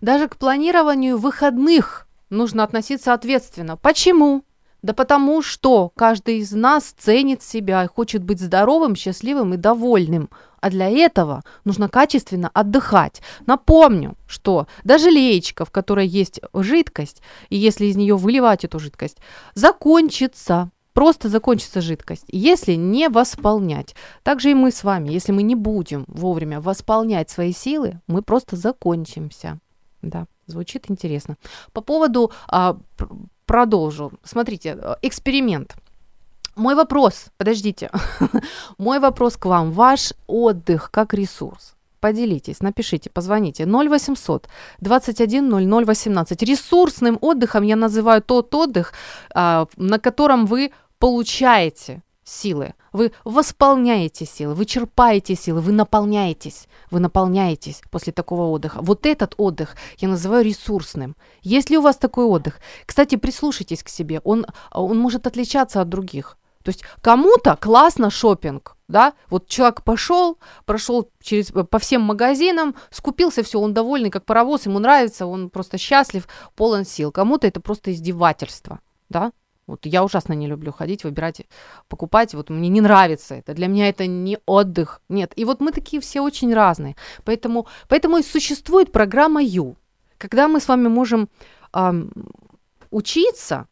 [0.00, 3.76] Даже к планированию выходных нужно относиться ответственно.
[3.76, 4.42] Почему?
[4.82, 10.30] Да потому что каждый из нас ценит себя и хочет быть здоровым, счастливым и довольным.
[10.60, 13.20] А для этого нужно качественно отдыхать.
[13.46, 19.18] Напомню, что даже леечка, в которой есть жидкость, и если из нее выливать эту жидкость,
[19.54, 20.70] закончится.
[20.94, 23.94] Просто закончится жидкость, если не восполнять.
[24.24, 28.56] Также и мы с вами, если мы не будем вовремя восполнять свои силы, мы просто
[28.56, 29.60] закончимся.
[30.02, 31.36] Да, звучит интересно.
[31.72, 32.78] По поводу а,
[33.48, 34.12] продолжу.
[34.24, 35.74] Смотрите, э, эксперимент.
[36.58, 37.90] Мой вопрос, подождите,
[38.78, 39.70] мой вопрос к вам.
[39.70, 41.76] Ваш отдых как ресурс.
[42.00, 43.64] Поделитесь, напишите, позвоните.
[43.64, 44.48] 0800
[44.80, 46.42] 21 00 18.
[46.42, 48.92] Ресурсным отдыхом я называю тот отдых,
[49.34, 56.98] а, на котором вы получаете силы, вы восполняете силы, вы черпаете силы, вы наполняетесь, вы
[56.98, 58.80] наполняетесь после такого отдыха.
[58.82, 61.14] Вот этот отдых я называю ресурсным.
[61.42, 62.58] Есть ли у вас такой отдых?
[62.84, 66.36] Кстати, прислушайтесь к себе, он, он может отличаться от других.
[66.68, 73.42] То есть кому-то классно шопинг, да, вот человек пошел, прошел через, по всем магазинам, скупился,
[73.42, 77.10] все, он довольный, как паровоз, ему нравится, он просто счастлив, полон сил.
[77.10, 79.32] Кому-то это просто издевательство, да,
[79.66, 81.46] вот я ужасно не люблю ходить, выбирать,
[81.88, 82.34] покупать.
[82.34, 83.54] Вот мне не нравится это.
[83.54, 85.00] Для меня это не отдых.
[85.08, 85.32] Нет.
[85.36, 86.96] И вот мы такие все очень разные.
[87.24, 89.76] Поэтому, поэтому и существует программа Ю.
[90.18, 91.30] Когда мы с вами можем
[91.72, 92.12] эм,
[92.90, 93.68] учиться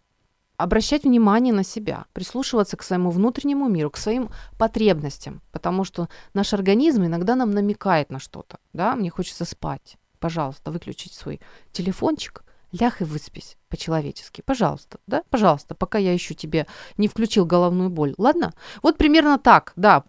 [0.56, 6.52] обращать внимание на себя, прислушиваться к своему внутреннему миру, к своим потребностям, потому что наш
[6.54, 11.40] организм иногда нам намекает на что-то, да, мне хочется спать, пожалуйста, выключить свой
[11.72, 16.66] телефончик, ляг и выспись по-человечески, пожалуйста, да, пожалуйста, пока я еще тебе
[16.96, 18.52] не включил головную боль, ладно?
[18.82, 20.04] Вот примерно так, да,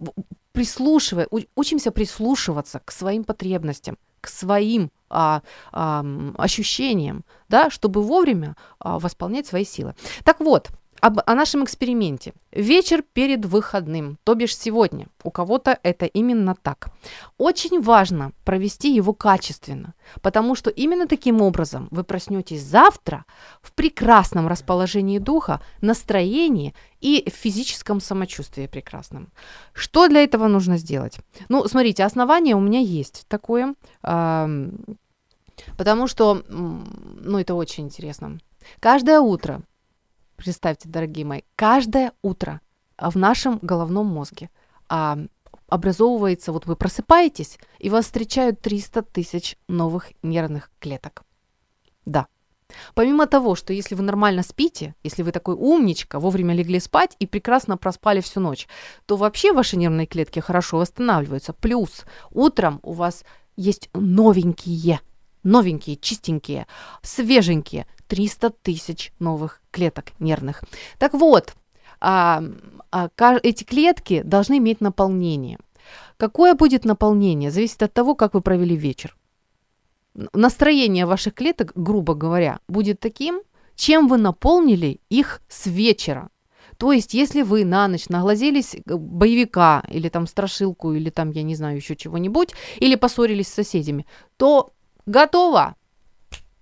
[0.51, 6.03] прислушивая, учимся прислушиваться к своим потребностям, к своим а, а,
[6.37, 9.95] ощущениям, да, чтобы вовремя а, восполнять свои силы.
[10.23, 10.69] Так вот,
[11.01, 12.33] об, о нашем эксперименте.
[12.51, 15.07] Вечер перед выходным, то бишь сегодня.
[15.23, 16.89] У кого-то это именно так.
[17.37, 23.25] Очень важно провести его качественно, потому что именно таким образом вы проснетесь завтра
[23.61, 29.31] в прекрасном расположении духа, настроении и физическом самочувствии прекрасном.
[29.73, 31.17] Что для этого нужно сделать?
[31.49, 38.39] Ну, смотрите, основание у меня есть такое, потому что, ну, это очень интересно.
[38.79, 39.61] Каждое утро
[40.37, 42.61] представьте, дорогие мои, каждое утро
[42.97, 44.49] в нашем головном мозге
[44.87, 45.17] а,
[45.67, 51.23] образовывается, вот вы просыпаетесь, и вас встречают 300 тысяч новых нервных клеток.
[52.05, 52.27] Да.
[52.93, 57.25] Помимо того, что если вы нормально спите, если вы такой умничка, вовремя легли спать и
[57.25, 58.67] прекрасно проспали всю ночь,
[59.05, 61.53] то вообще ваши нервные клетки хорошо восстанавливаются.
[61.53, 63.23] Плюс утром у вас
[63.55, 64.99] есть новенькие,
[65.43, 66.67] новенькие, чистенькие,
[67.01, 70.63] свеженькие, 300 тысяч новых клеток нервных.
[70.97, 71.53] Так вот,
[71.99, 72.43] а,
[72.91, 73.09] а,
[73.43, 75.57] эти клетки должны иметь наполнение.
[76.17, 79.15] Какое будет наполнение, зависит от того, как вы провели вечер.
[80.33, 83.41] Настроение ваших клеток, грубо говоря, будет таким,
[83.75, 86.29] чем вы наполнили их с вечера.
[86.77, 91.43] То есть, если вы на ночь наглазелись э, боевика или там страшилку, или там, я
[91.43, 94.05] не знаю, еще чего-нибудь, или поссорились с соседями,
[94.37, 94.71] то
[95.05, 95.75] готово.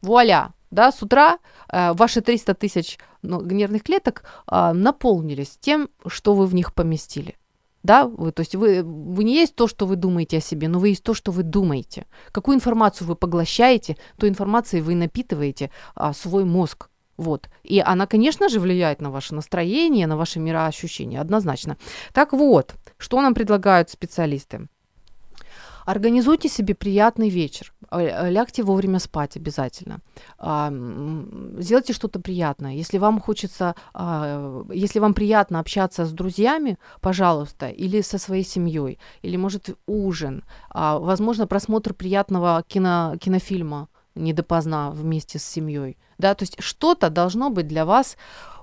[0.01, 1.39] Вуаля, да, с утра
[1.71, 7.35] э, ваши 300 тысяч ну, нервных клеток э, наполнились тем, что вы в них поместили.
[7.81, 10.79] Да, вы, то есть вы, вы не есть то, что вы думаете о себе, но
[10.79, 12.07] вы есть то, что вы думаете.
[12.31, 16.89] Какую информацию вы поглощаете, той информацией вы напитываете а, свой мозг.
[17.15, 17.47] Вот.
[17.63, 21.77] И она, конечно же, влияет на ваше настроение, на ваши мироощущения, однозначно.
[22.11, 24.67] Так вот, что нам предлагают специалисты?
[25.85, 27.71] Организуйте себе приятный вечер.
[27.91, 29.99] Э, лягте вовремя спать обязательно.
[30.37, 32.73] Сделайте что-то приятное.
[32.73, 38.99] Если вам хочется, а, если вам приятно общаться с друзьями, пожалуйста, или со своей семьей,
[39.21, 45.97] или, может, ужин, а, возможно, просмотр приятного кино, кинофильма не допоздна вместе с семьей.
[46.17, 48.17] Да, то есть что-то должно быть для вас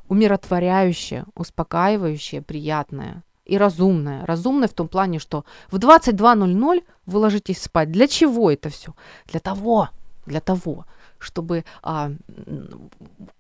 [0.09, 4.25] умиротворяющее, успокаивающее, приятное и разумная.
[4.25, 7.93] Разумная в том плане, что в 22.00 вы ложитесь спать.
[7.93, 8.95] Для чего это все?
[9.27, 9.91] Для того,
[10.25, 10.87] для того,
[11.23, 12.13] чтобы а,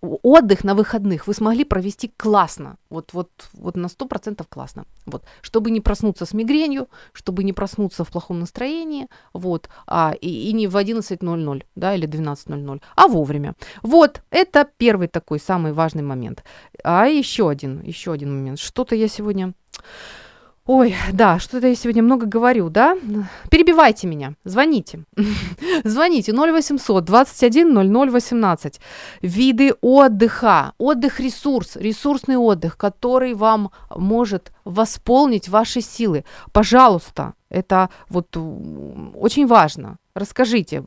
[0.01, 5.71] отдых на выходных вы смогли провести классно, вот, вот, вот на 100% классно, вот, чтобы
[5.71, 10.67] не проснуться с мигренью, чтобы не проснуться в плохом настроении, вот, а, и, и не
[10.67, 13.55] в 11.00, да, или 12.00, а вовремя.
[13.83, 16.45] Вот, это первый такой самый важный момент.
[16.85, 18.59] А еще один, еще один момент.
[18.59, 19.55] Что-то я сегодня
[20.75, 22.97] Ой, да, что-то я сегодня много говорю, да?
[23.51, 25.05] Перебивайте меня, звоните.
[25.85, 28.81] звоните 0800 21 00 18.
[29.21, 30.73] Виды отдыха.
[30.79, 36.25] Отдых ресурс, ресурсный отдых, который вам может восполнить ваши силы.
[36.53, 39.99] Пожалуйста, это вот очень важно.
[40.15, 40.83] Расскажите,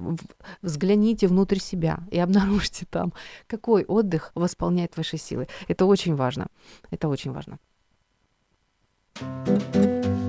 [0.63, 3.13] взгляните внутрь себя и обнаружьте там,
[3.45, 5.47] какой отдых восполняет ваши силы.
[5.67, 6.47] Это очень важно.
[6.89, 7.59] Это очень важно.
[9.21, 10.24] Música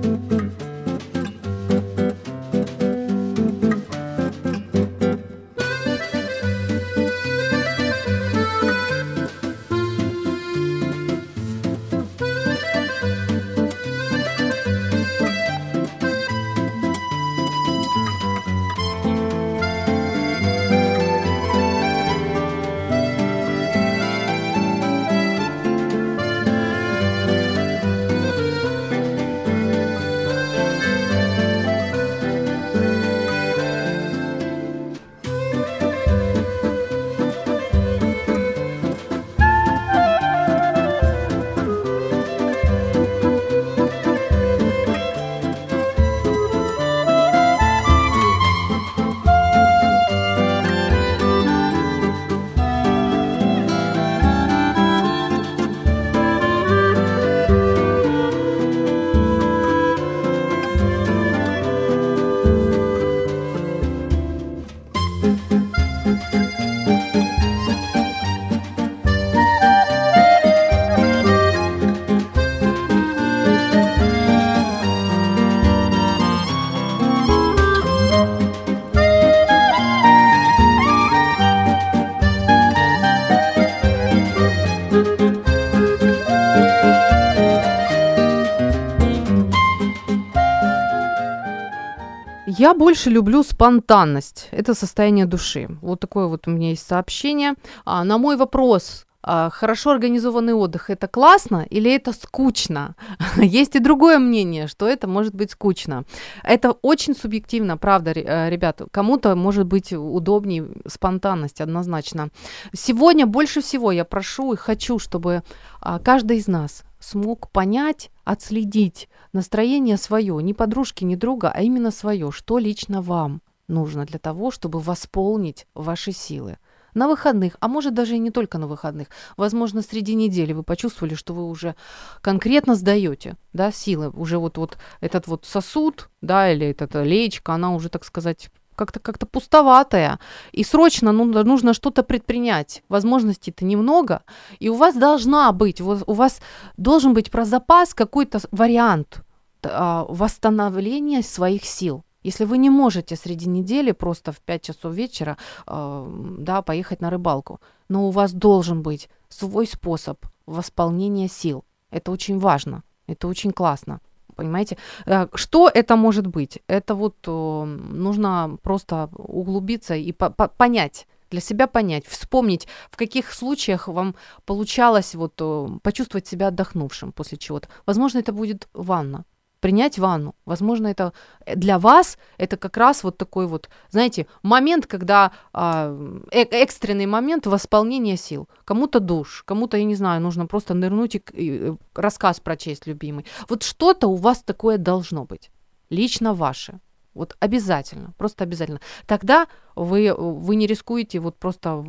[92.67, 94.49] Я больше люблю спонтанность.
[94.51, 95.69] Это состояние души.
[95.81, 97.53] Вот такое вот у меня есть сообщение.
[97.85, 102.95] А, на мой вопрос, а, хорошо организованный отдых это классно или это скучно?
[103.37, 106.03] Есть и другое мнение, что это может быть скучно.
[106.43, 108.81] Это очень субъективно, правда, э, ребят.
[108.91, 112.27] Кому-то может быть удобнее спонтанность однозначно.
[112.73, 115.41] Сегодня больше всего я прошу и хочу, чтобы
[115.79, 121.91] а, каждый из нас смог понять, отследить настроение свое, не подружки, не друга, а именно
[121.91, 126.57] свое, что лично вам нужно для того, чтобы восполнить ваши силы
[126.93, 129.07] на выходных, а может даже и не только на выходных.
[129.35, 131.75] Возможно, среди недели вы почувствовали, что вы уже
[132.21, 137.73] конкретно сдаете, да, силы, уже вот, вот этот вот сосуд, да, или эта леечка, она
[137.73, 140.19] уже, так сказать, как-то как пустоватая,
[140.53, 142.83] и срочно ну, нужно что-то предпринять.
[142.89, 144.21] Возможностей-то немного,
[144.59, 146.39] и у вас должна быть, у вас
[146.77, 149.21] должен быть про запас какой-то вариант
[149.63, 152.03] а, восстановления своих сил.
[152.23, 157.09] Если вы не можете среди недели просто в 5 часов вечера э, да, поехать на
[157.09, 161.63] рыбалку, но у вас должен быть свой способ восполнения сил.
[161.89, 164.01] Это очень важно, это очень классно.
[164.37, 166.59] Понимаете, э, что это может быть?
[166.67, 172.97] Это вот э, нужно просто углубиться и по по понять, для себя понять, вспомнить, в
[172.97, 177.67] каких случаях вам получалось вот э, почувствовать себя отдохнувшим после чего-то.
[177.85, 179.25] Возможно, это будет ванна,
[179.59, 180.35] принять ванну.
[180.45, 181.13] Возможно, это
[181.45, 185.95] э, для вас это как раз вот такой вот, знаете, момент, когда а,
[186.31, 188.47] э, экстренный момент восполнения сил.
[188.65, 193.25] Кому-то душ, кому-то, я не знаю, нужно просто нырнуть и, и э, рассказ прочесть любимый.
[193.49, 195.51] Вот что-то у вас такое должно быть,
[195.89, 196.79] лично ваше.
[197.13, 198.79] Вот обязательно, просто обязательно.
[199.07, 201.83] Тогда вы, вы не рискуете вот просто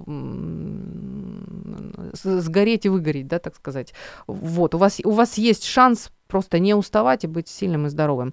[2.13, 3.95] сгореть и выгореть, да, так сказать.
[4.27, 8.33] Вот, у вас, у вас есть шанс просто не уставать и быть сильным и здоровым.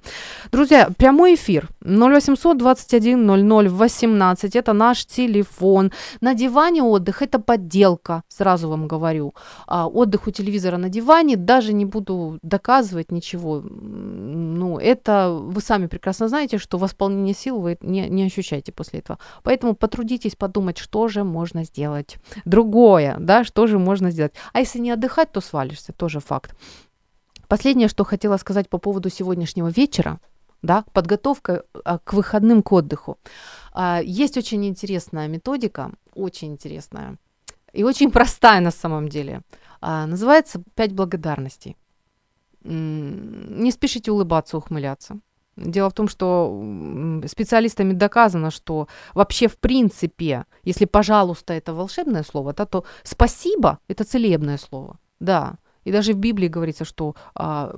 [0.52, 5.92] Друзья, прямой эфир 0800 21 00 18, это наш телефон.
[6.22, 9.34] На диване отдых, это подделка, сразу вам говорю.
[9.68, 13.62] А, отдых у телевизора на диване, даже не буду доказывать ничего.
[13.62, 19.18] Ну, это вы сами прекрасно знаете, что восполнение сил вы не, не ощущаете после этого.
[19.46, 22.18] Поэтому потрудитесь подумать, что же можно сделать.
[22.46, 24.34] Другое, да, что же можно сделать.
[24.54, 26.56] А если не отдыхать, то свалишься, тоже факт.
[27.48, 30.20] Последнее, что хотела сказать по поводу сегодняшнего вечера,
[30.64, 33.18] да, подготовка а, к выходным, к отдыху.
[33.72, 37.18] А, есть очень интересная методика, очень интересная
[37.72, 39.42] и очень простая на самом деле.
[39.80, 41.78] А, называется «Пять благодарностей».
[42.64, 45.20] Не спешите улыбаться, ухмыляться.
[45.58, 52.54] Дело в том, что специалистами доказано, что вообще в принципе, если «пожалуйста» это волшебное слово,
[52.54, 55.00] да, то «спасибо» это целебное слово.
[55.20, 57.74] Да, и даже в Библии говорится, что а,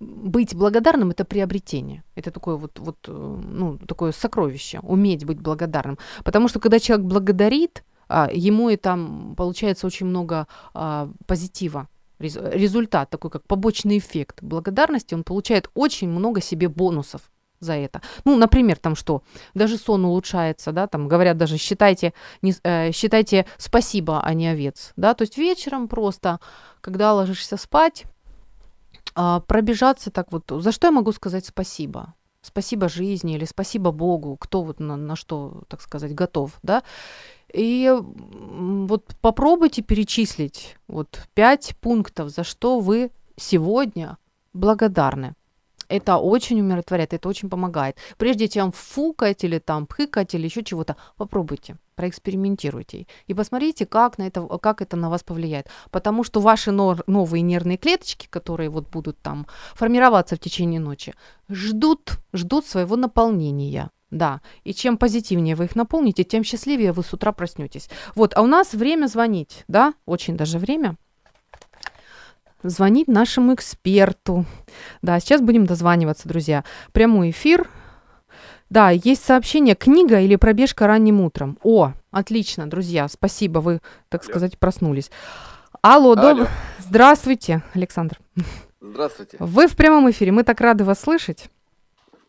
[0.00, 2.02] быть благодарным это приобретение.
[2.14, 5.98] Это такое вот, вот э, ну, такое сокровище, уметь быть благодарным.
[6.24, 11.88] Потому что когда человек благодарит, а, ему и там получается очень много а, позитива.
[12.20, 17.22] Результат такой, как побочный эффект благодарности, он получает очень много себе бонусов
[17.60, 18.00] за это.
[18.24, 19.22] Ну, например, там что,
[19.54, 24.92] даже сон улучшается, да, там говорят даже считайте, не, э, считайте спасибо, а не овец,
[24.96, 26.40] да, то есть вечером просто,
[26.80, 28.04] когда ложишься спать,
[29.16, 32.14] э, пробежаться так вот, за что я могу сказать спасибо?
[32.42, 36.82] Спасибо жизни или спасибо Богу, кто вот на, на что, так сказать, готов, да,
[37.52, 44.18] и вот попробуйте перечислить вот пять пунктов, за что вы сегодня
[44.52, 45.34] благодарны.
[45.88, 47.96] Это очень умиротворяет, это очень помогает.
[48.16, 54.26] Прежде чем фукать или там пхыкать или еще чего-то, попробуйте, проэкспериментируйте и посмотрите, как, на
[54.26, 55.68] это, как это на вас повлияет.
[55.90, 61.12] Потому что ваши новые нервные клеточки, которые вот будут там формироваться в течение ночи,
[61.50, 63.90] ждут, ждут своего наполнения.
[64.10, 67.90] Да, и чем позитивнее вы их наполните, тем счастливее вы с утра проснетесь.
[68.14, 70.96] Вот, а у нас время звонить, да, очень даже время
[72.62, 74.46] звонить нашему эксперту.
[75.02, 76.64] Да, сейчас будем дозваниваться, друзья.
[76.92, 77.68] Прямой эфир.
[78.70, 81.58] Да, есть сообщение «Книга или пробежка ранним утром».
[81.64, 85.10] О, отлично, друзья, спасибо, вы, так сказать, проснулись.
[85.82, 86.34] Алло, Алло.
[86.34, 86.48] Доб...
[86.78, 88.20] здравствуйте, Александр.
[88.80, 89.36] Здравствуйте.
[89.40, 91.50] Вы в прямом эфире, мы так рады вас слышать.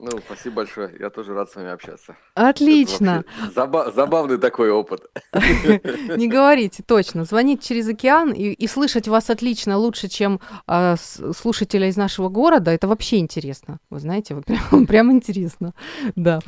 [0.03, 0.95] Ну, спасибо большое.
[0.99, 2.15] Я тоже рад с вами общаться.
[2.33, 3.23] Отлично.
[3.55, 5.01] Заба- забавный такой опыт.
[5.33, 7.23] Не говорите, точно.
[7.23, 10.95] Звонить через океан и, и слышать вас отлично, лучше, чем э,
[11.35, 13.77] слушателя из нашего города, это вообще интересно.
[13.91, 15.73] Вы знаете, вот прям, прям интересно.
[16.15, 16.39] Да.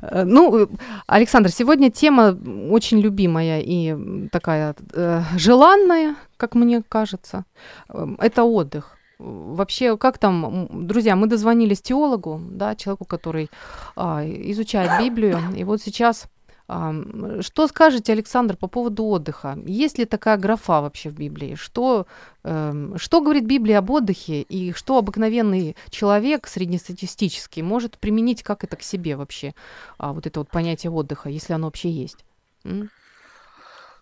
[0.00, 0.70] Э, ну,
[1.06, 2.34] Александр, сегодня тема
[2.70, 7.44] очень любимая и такая э, желанная, как мне кажется.
[7.90, 13.50] Эм, это отдых вообще, как там, друзья, мы дозвонились теологу, да, человеку, который
[13.96, 16.26] а, изучает Библию, и вот сейчас
[16.68, 16.94] а,
[17.40, 19.58] что скажете, Александр, по поводу отдыха?
[19.66, 21.54] Есть ли такая графа вообще в Библии?
[21.54, 22.06] Что,
[22.44, 28.76] эм, что говорит Библия об отдыхе и что обыкновенный человек среднестатистический может применить, как это
[28.76, 29.54] к себе вообще,
[29.98, 32.24] а, вот это вот понятие отдыха, если оно вообще есть?
[32.64, 32.90] М?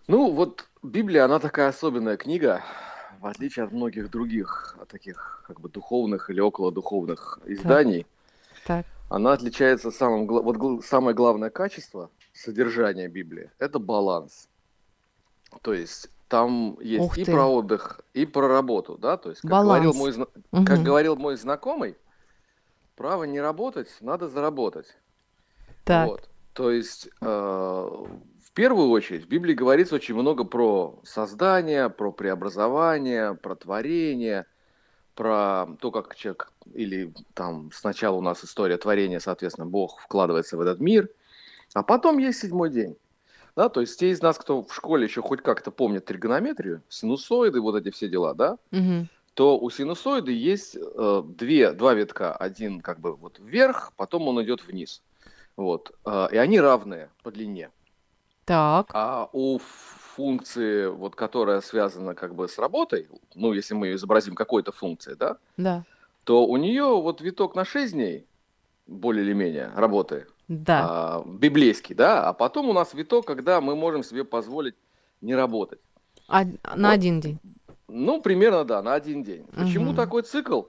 [0.07, 2.61] Ну, вот Библия, она такая особенная книга,
[3.21, 8.07] в отличие от многих других а, таких как бы духовных или околодуховных изданий.
[8.65, 14.49] Так, Она отличается самым, вот гл- самое главное качество содержания Библии– это баланс.
[15.61, 17.31] То есть там есть Ух и ты.
[17.31, 19.97] про отдых, и про работу, да, то есть как говорил баланс.
[19.97, 21.97] мой, зна- как говорил мой знакомый,
[22.95, 24.97] право не работать, надо заработать.
[25.83, 26.29] Так, Вот.
[26.53, 28.05] То есть, э,
[28.51, 34.45] в первую очередь, в Библии говорится очень много про создание, про преобразование, про творение,
[35.15, 40.61] про то, как человек, или там сначала у нас история творения, соответственно, Бог вкладывается в
[40.61, 41.09] этот мир,
[41.73, 42.97] а потом есть седьмой день.
[43.55, 47.61] Да, то есть те из нас, кто в школе еще хоть как-то помнит тригонометрию, синусоиды,
[47.61, 49.07] вот эти все дела, да, Мгм.
[49.33, 52.35] то у синусоиды есть э, две, два витка.
[52.35, 55.01] Один как бы вот вверх, потом он идет вниз.
[55.55, 55.93] Вот.
[56.05, 57.69] Э, и они равные по длине.
[58.45, 59.59] Так, А у
[60.15, 65.17] функции, вот, которая связана как бы с работой, ну, если мы ее изобразим какой-то функцией,
[65.17, 65.83] да, да,
[66.23, 68.25] то у нее вот виток на 6 дней,
[68.87, 73.75] более или менее, работы, да, а, библейский, да, а потом у нас виток, когда мы
[73.75, 74.75] можем себе позволить
[75.21, 75.79] не работать.
[76.27, 76.93] А- на вот.
[76.93, 77.39] один день.
[77.87, 79.45] Ну, примерно, да, на один день.
[79.53, 80.63] Почему такой цикл?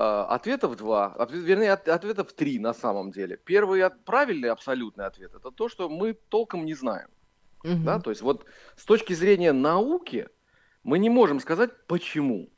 [0.00, 3.36] А, Ответов два, вернее, от- ответов три на самом деле.
[3.36, 7.08] Первый правильный абсолютный ответ– это то, что мы толком не знаем.
[7.64, 7.84] Мгм.
[7.84, 7.98] Да?
[7.98, 8.44] То есть вот
[8.76, 10.28] с точки зрения науки
[10.84, 12.48] мы не можем сказать, почему.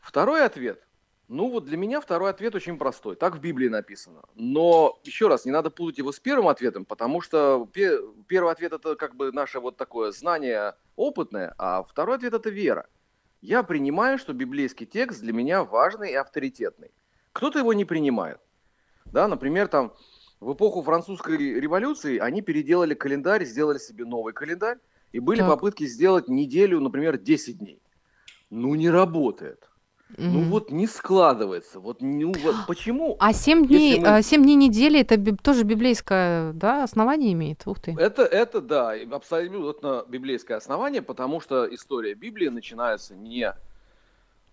[0.00, 0.84] Второй ответ.
[1.28, 3.14] Ну вот для меня второй ответ очень простой.
[3.14, 4.22] Так в Библии написано.
[4.34, 8.72] Но еще раз, не надо путать его с первым ответом, потому что пе- первый ответ
[8.72, 12.88] это как бы наше вот такое знание опытное, а второй ответ это вера.
[13.40, 16.90] Я принимаю, что библейский текст для меня важный и авторитетный.
[17.32, 18.40] Кто-то его не принимает.
[19.06, 19.92] Да, например, там
[20.40, 24.78] в эпоху французской революции они переделали календарь, сделали себе новый календарь,
[25.12, 25.48] и были Так.
[25.48, 27.80] попытки сделать неделю, например, 10 дней.
[28.50, 29.67] Ну, не работает.
[30.16, 30.50] Ну, Мгм.
[30.50, 31.80] вот не складывается.
[31.80, 33.16] Вот, ну, вот почему?
[33.20, 37.66] А семь дней, мы- а, семь дней недели это би- тоже библейское, да, основание имеет?
[37.66, 37.94] Ух ты.
[37.98, 43.54] Это, это, да, абсолютно библейское основание, потому что история Библии начинается не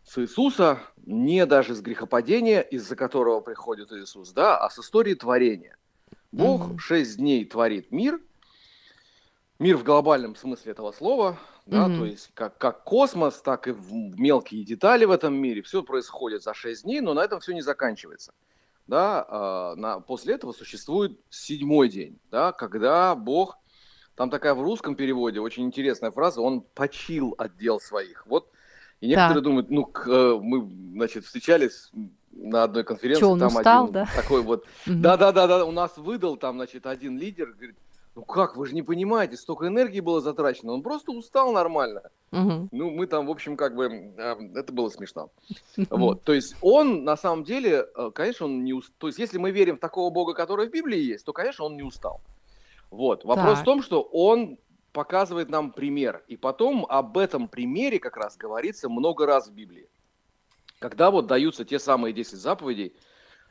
[0.03, 5.78] с Иисуса, не даже с грехопадения, из-за которого приходит Иисус, да, а с истории творения.
[6.34, 6.80] Бог Мгм.
[6.80, 8.20] шесть дней творит мир,
[9.58, 11.97] мир в глобальном смысле этого слова, да, Мгм.
[11.97, 16.43] то есть как, как космос, так и в мелкие детали в этом мире, все происходит
[16.43, 18.34] за шесть дней, но на этом все не заканчивается.
[18.88, 23.57] Да, а, на, после этого существует седьмой день, да, когда Бог,
[24.16, 28.26] там такая в русском переводе очень интересная фраза, он почил от дел своих.
[28.28, 28.51] Вот,
[29.01, 29.43] и некоторые Так.
[29.43, 31.91] думают, ну, к- э, мы, значит, встречались
[32.32, 34.07] на одной конференции, Чё, он там устал, один да?
[34.13, 35.03] такой вот Мгм.
[35.03, 37.78] да, да, да, да, у нас выдал там, значит, один лидер, говорит,
[38.16, 42.01] ну как, вы же не понимаете, столько энергии было затрачено, он просто устал нормально.
[42.32, 42.70] Мгм.
[42.72, 45.30] Ну, мы там, в общем, как бы, э, это было смешно.
[45.89, 48.95] Вот, то есть он, на самом деле, э, конечно, он не устал.
[48.99, 51.76] То есть если мы верим в такого Бога, который в Библии есть, то, конечно, он
[51.76, 52.22] не устал.
[52.89, 53.61] Вот, вопрос Так.
[53.61, 54.57] в том, что он
[54.93, 59.89] показывает нам пример, и потом об этом примере как раз говорится много раз в Библии.
[60.80, 62.93] Когда вот даются те самые 10 заповедей,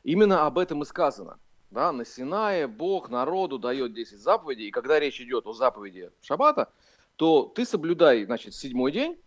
[0.05, 1.39] именно об этом и сказано.
[1.75, 6.69] Да, на Синае Бог народу дает 10 заповедей, и когда речь идет о заповеди Шаббата,
[7.17, 9.19] то ты соблюдай, значит, седьмой день,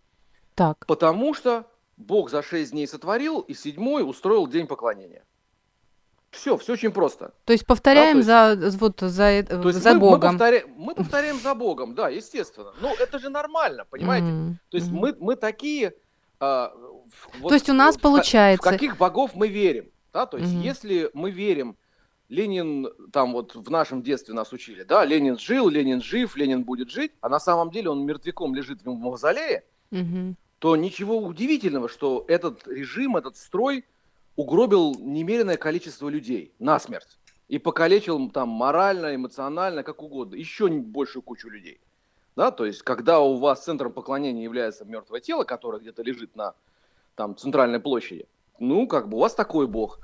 [0.54, 1.66] Так, потому что
[1.98, 5.24] Бог за 6 дней сотворил, и седьмой устроил день поклонения.
[6.30, 7.32] Все, все очень просто.
[7.44, 10.36] то есть повторяем Да, то за, вот, за, э, То есть за мы, мы Богом.
[10.38, 12.72] повторя- мы повторяем за Богом, да, естественно.
[12.80, 14.26] Ну, это же нормально, понимаете?
[14.26, 14.58] Мгм.
[14.70, 15.92] То есть мы, мы такие...
[16.40, 16.72] а,
[17.40, 20.24] вот То есть у нас в получается- В каких богов мы верим, да?
[20.26, 20.62] То есть Мгм.
[20.62, 21.76] если мы верим,
[22.28, 26.90] Ленин там вот в нашем детстве нас учили, да, Ленин жил, Ленин жив, Ленин будет
[26.90, 30.36] жить, а на самом деле он мертвяком лежит в мавзолее, Мгм.
[30.58, 33.84] то ничего удивительного, что этот режим, этот строй
[34.36, 37.18] угробил немеренное количество людей насмерть
[37.48, 41.80] и покалечил там морально, эмоционально, как угодно, еще большую кучу людей.
[42.36, 46.54] Да, то есть, когда у вас центром поклонения является мертвое тело, которое где-то лежит на
[47.16, 48.28] там, центральной площади,
[48.60, 49.98] ну, как бы у вас такой бог.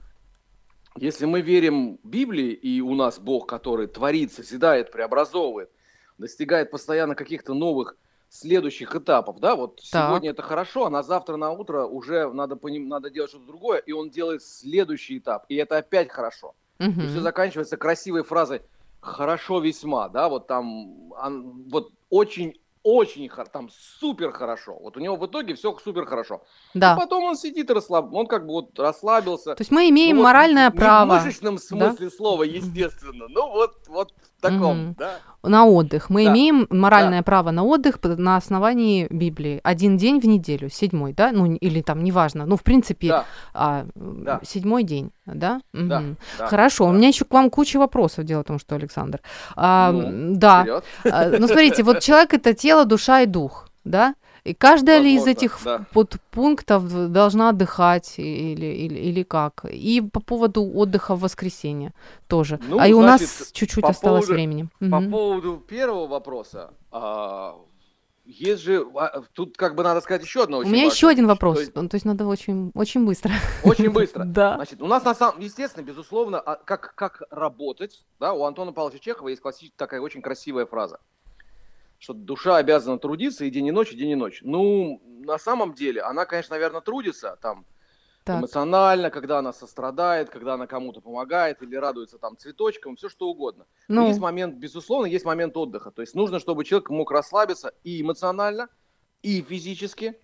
[1.01, 5.70] Если мы верим Библии, и у нас Бог, который творит, созидает, преобразовывает,
[6.18, 7.97] достигает постоянно каких-то новых
[8.28, 9.84] следующих этапов, да, вот Так.
[9.84, 13.78] сегодня это хорошо, а на завтра на утро уже надо, поним- надо делать что-то другое,
[13.78, 16.55] и он делает следующий этап, и это опять хорошо.
[16.78, 17.09] И Мгм.
[17.09, 18.62] все заканчивается красивой фразой
[19.01, 21.11] «хорошо весьма», да, вот там,
[21.70, 22.55] вот очень
[22.85, 24.78] очень хор- там супер хорошо.
[24.78, 26.43] Вот у него в итоге все супер хорошо.
[26.74, 26.95] Да.
[26.97, 28.12] Потом он сидит и расслаб...
[28.12, 29.55] он как бы вот расслабился.
[29.55, 33.26] То есть мы имеем Ну вот моральное право в мышечном смысле слова, естественно.
[33.28, 34.12] Ну вот, вот
[34.51, 34.95] таком, Мгм.
[34.99, 35.11] да.
[35.42, 36.09] на отдых.
[36.11, 36.30] Мы Да.
[36.32, 39.61] имеем моральное право на отдых на основании Библии.
[39.62, 41.32] Один день в неделю, седьмой, да?
[41.32, 42.47] Ну, или там, неважно.
[42.47, 44.40] Ну, в принципе, Да, а, Да.
[44.42, 45.61] седьмой день, да?
[45.74, 46.16] да, Мгм.
[46.38, 46.47] да.
[46.47, 46.95] Хорошо, у да.
[46.97, 48.24] меня еще к вам куча вопросов.
[48.24, 49.20] Дело в том, что, Александр.
[49.57, 50.62] А, Ну, да.
[50.62, 50.84] Вперед.
[51.12, 54.14] А, Ну, смотрите, вот человек это тело, душа и дух, да?
[54.45, 55.86] И каждая ли из Возможно, этих да.
[55.92, 59.64] под пунктов должна отдыхать или, или, или как?
[59.64, 61.95] И по поводу отдыха в воскресенье
[62.28, 62.61] тоже.
[62.68, 64.68] Ну, а и у нас чуть-чуть по осталось поводу- времени.
[64.80, 65.11] По Мгм.
[65.11, 67.57] поводу первого вопроса, а,
[68.26, 71.57] есть же, а, тут как бы надо сказать еще одно У меня еще один вопрос.
[71.57, 73.32] То есть Ну, То есть надо очень, очень быстро.
[73.64, 74.24] Очень быстро.
[74.26, 74.57] Да.
[74.57, 78.99] Значит, у нас на самом, естественно, безусловно, а, как, как работать, да, у Антона Павловича
[79.03, 81.01] Чехова есть классическая такая очень красивая фраза,
[82.05, 84.40] что душа обязана трудиться и день и ночь, и день и ночь.
[84.42, 87.64] Ну, на самом деле, она, конечно, наверное, трудится там
[88.24, 88.40] Так.
[88.40, 93.64] эмоционально, когда она сострадает, когда она кому-то помогает или радуется там цветочкам, все что угодно.
[93.88, 95.90] Но Ну, есть момент, безусловно, есть момент отдыха.
[95.90, 98.68] То есть нужно, чтобы человек мог расслабиться и эмоционально,
[99.22, 100.14] и физически,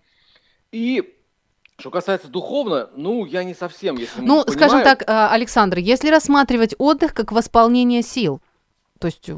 [0.71, 1.17] и
[1.79, 4.51] что касается духовно, ну, я не совсем, если ну, понимаю.
[4.51, 8.39] скажем так, а, Александр, если рассматривать отдых как восполнение сил,
[8.99, 9.35] то есть э,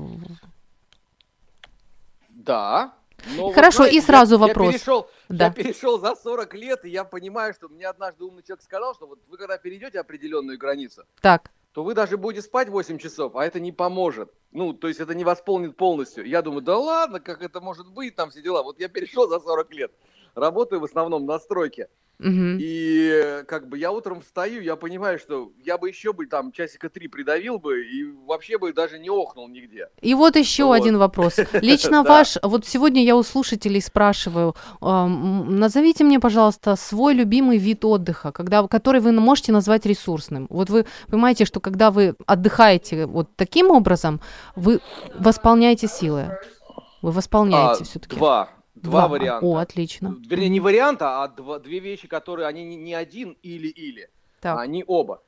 [2.45, 2.93] Да.
[3.35, 4.67] но вот Хорошо, и знаете, сразу я, вопрос.
[4.67, 5.45] Я перешел, Да.
[5.45, 9.07] я перешел за 40 лет, и я понимаю, что мне однажды умный человек сказал, что
[9.07, 13.45] вот вы когда перейдете определенную границу, так, то вы даже будете спать 8 часов, а
[13.45, 14.31] это не поможет.
[14.51, 16.25] Ну, то есть это не восполнит полностью.
[16.25, 18.61] Я думаю, да ладно, как это может быть, там все дела.
[18.61, 19.91] Вот я перешел за 40 лет,
[20.35, 21.89] работаю в основном на стройке.
[22.19, 22.57] Мгм.
[22.59, 26.89] И как бы я утром встаю, я понимаю, что я бы еще бы там часика
[26.89, 29.89] три придавил бы и вообще бы даже не охнул нигде.
[30.01, 30.73] И вот еще Вот.
[30.73, 31.37] один вопрос.
[31.53, 37.85] Лично ваш, вот сегодня я у слушателей спрашиваю, ам, назовите мне, пожалуйста, свой любимый вид
[37.85, 40.47] отдыха, когда, который вы можете назвать ресурсным.
[40.49, 44.21] Вот вы понимаете, что когда вы отдыхаете вот таким образом,
[44.55, 44.79] вы
[45.17, 46.37] восполняете силы.
[47.01, 48.15] Вы восполняете А, все-таки.
[48.15, 48.49] Два.
[48.83, 49.45] Два варианта.
[49.45, 50.15] О, отлично.
[50.27, 54.09] Вернее, не варианта, а два, две вещи, которые они не, не один или-или,
[54.41, 54.59] Так.
[54.59, 55.23] они оба.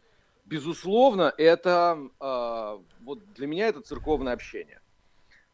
[0.46, 4.80] Безусловно, это а, вот для меня это церковное общение.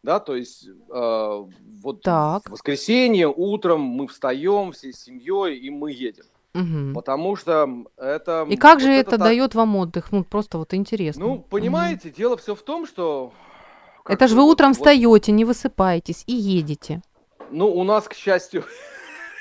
[0.03, 1.47] Да, то есть а,
[1.81, 2.47] вот Так.
[2.49, 6.25] в воскресенье утром мы встаем всей семьей и мы едем.
[6.53, 6.93] Мгм.
[6.93, 8.45] Потому что это...
[8.49, 10.11] И как вот же это, так- дает вам отдых?
[10.11, 11.25] Ну, просто вот интересно.
[11.25, 13.31] Ну, понимаете, дело все в том, что...
[14.05, 17.01] Это же вы утром вот- встаете, не высыпаетесь и едете.
[17.51, 18.63] Ну, у нас, к счастью,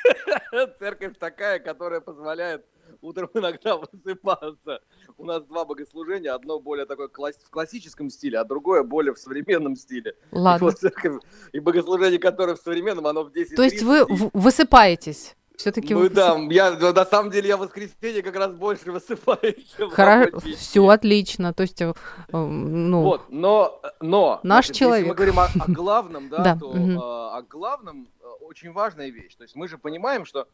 [0.79, 2.65] церковь такая, которая позволяет
[3.03, 4.81] утром иногда высыпаться.
[5.17, 9.19] У нас два богослужения, одно более такое класс- в классическом стиле, а другое более в
[9.19, 10.17] современном стиле.
[10.33, 10.67] И Ладно.
[10.67, 15.37] вот церковь, и богослужение, которое в современном, оно в 10 То есть вы в- высыпаетесь?
[15.61, 19.77] Все-таки Ну да, я, ну, на самом деле я в воскресенье как раз больше высыпаюсь.
[19.93, 21.53] Хорошо, все отлично.
[21.53, 21.93] То есть, э,
[22.29, 25.01] э, ну, Вот, но, но Наш значит, человек.
[25.01, 28.09] если мы говорим о, о главном, да, Да, то э, о главном
[28.41, 29.35] очень важная вещь.
[29.35, 30.49] То есть мы же понимаем, что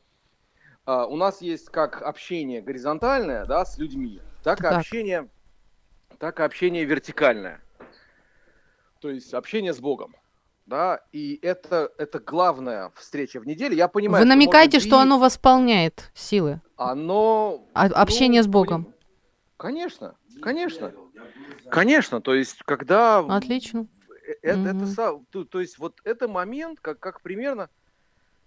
[0.87, 4.79] э, у нас есть как общение горизонтальное, да, с людьми, так и Так.
[4.79, 5.29] общение,
[6.19, 7.61] так и общение вертикальное.
[9.01, 10.17] То есть общение с Богом.
[10.67, 13.77] Да, и это, это главная встреча в неделе.
[13.77, 16.61] Я понимаю, вы что намекаете, что оно восполняет силы.
[16.77, 17.65] оно...
[17.73, 18.93] А- общение с Богом.
[19.57, 20.93] Конечно, конечно.
[21.71, 23.21] Конечно, то есть, когда...
[23.21, 23.87] Отлично.
[24.27, 27.71] э- Это, это са- то, то есть, вот это момент, как, как примерно,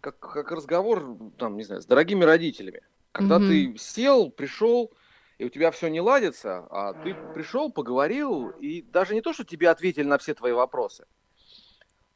[0.01, 2.81] как, как разговор, там, не знаю, с дорогими родителями.
[3.13, 4.91] Когда ты сел, пришел,
[5.37, 9.45] и у тебя все не ладится, а ты пришел, поговорил, и даже не то, что
[9.45, 11.05] тебе ответили на все твои вопросы,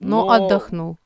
[0.03, 0.97] Но, отдохнул,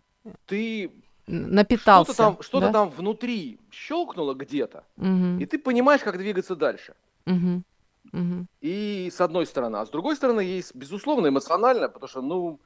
[0.46, 0.92] ты
[1.28, 2.14] напитался.
[2.14, 2.72] что-то там, что-то да?
[2.72, 6.96] там внутри щелкнуло где-то, Мгм, и ты понимаешь, как двигаться дальше.
[7.26, 7.64] мгм,
[8.12, 8.48] мгм.
[8.62, 9.78] И с одной стороны.
[9.78, 12.60] А с другой стороны, есть, безусловно, эмоционально, потому что, ну,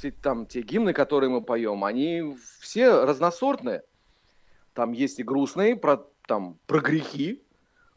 [0.00, 3.82] те, там, те гимны, которые мы поем, они все разносортные.
[4.74, 7.42] Там есть и грустные, про, там, про грехи,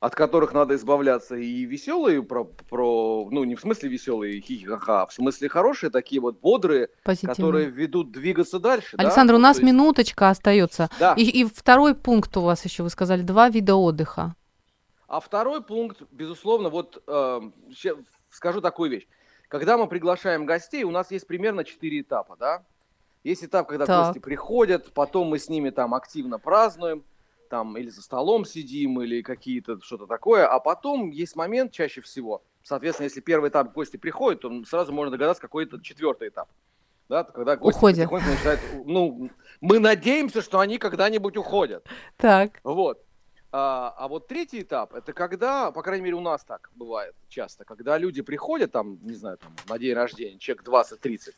[0.03, 5.07] от которых надо избавляться, и веселые, про, про, ну, не в смысле веселые, хихи-ха-ха, а
[5.07, 7.33] в смысле хорошие, такие вот бодрые, Позитивно.
[7.35, 8.97] которые ведут двигаться дальше.
[8.97, 9.03] да.
[9.03, 10.89] Александр, у Ну, нас есть- минуточка остается.
[10.99, 11.13] Да.
[11.13, 14.35] И, и второй пункт у вас еще, вы сказали, два вида отдыха.
[15.07, 17.41] А второй пункт, безусловно, вот э,
[18.29, 19.07] скажу такую вещь.
[19.47, 22.65] Когда мы приглашаем гостей, у нас есть примерно четыре этапа, да?
[23.23, 24.07] Есть этап, когда Так.
[24.07, 27.05] гости приходят, потом мы с ними там активно празднуем,
[27.53, 32.41] там или за столом сидим, или какие-то что-то такое, а потом есть момент чаще всего,
[32.63, 36.49] соответственно, если первый этап гости приходят, то сразу можно догадаться, какой это четвертый этап.
[37.09, 38.11] Да, когда гости Уходят.
[38.11, 39.29] начинают, ну,
[39.61, 41.85] мы надеемся, что они когда-нибудь уходят.
[42.17, 42.59] Так.
[42.63, 43.05] Вот.
[43.51, 47.65] А, а вот третий этап, это когда, по крайней мере, у нас так бывает часто,
[47.65, 51.35] когда люди приходят, там, не знаю, там, на день рождения, человек 20-30,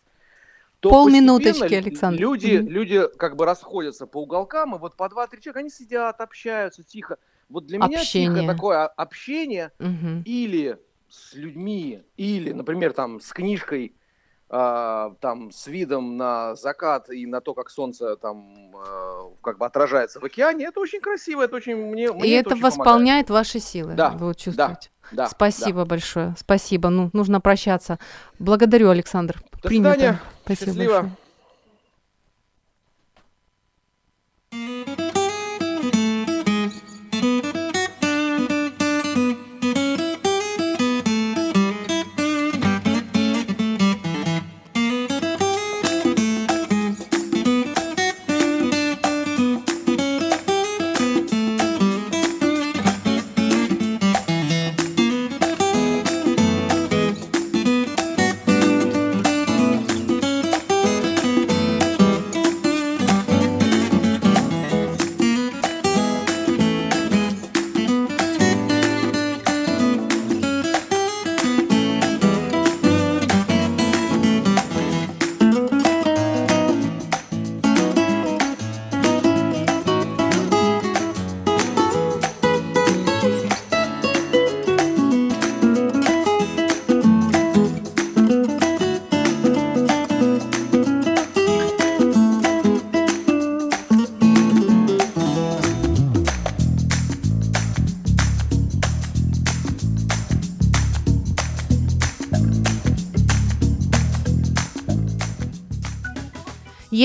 [0.79, 2.19] то Полминуточки, Александр.
[2.19, 2.67] Люди, Мгм.
[2.67, 7.17] люди как бы расходятся по уголкам, и вот по 2-3 человека, они сидят, общаются тихо.
[7.49, 8.29] Вот для меня Общение.
[8.29, 10.23] тихое такое а- общение Мгм.
[10.25, 13.95] или с людьми, или, например, там, с книжкой,
[14.49, 19.65] а, там, с видом на закат и на то, как солнце там а, как бы
[19.65, 22.77] отражается в океане, это очень красиво, это очень мне, И мне это очень помогает.
[22.77, 23.93] восполняет ваши силы.
[23.93, 24.89] Да, Вы вот чувствуете.
[25.11, 26.33] Да, Спасибо большое.
[26.37, 26.89] Спасибо.
[26.89, 27.99] Ну, нужно прощаться.
[28.39, 29.39] Благодарю, Александр.
[29.65, 29.93] До Принято.
[29.93, 30.19] свидания.
[30.43, 30.93] Спасибо Счастливо.
[30.93, 31.24] большое.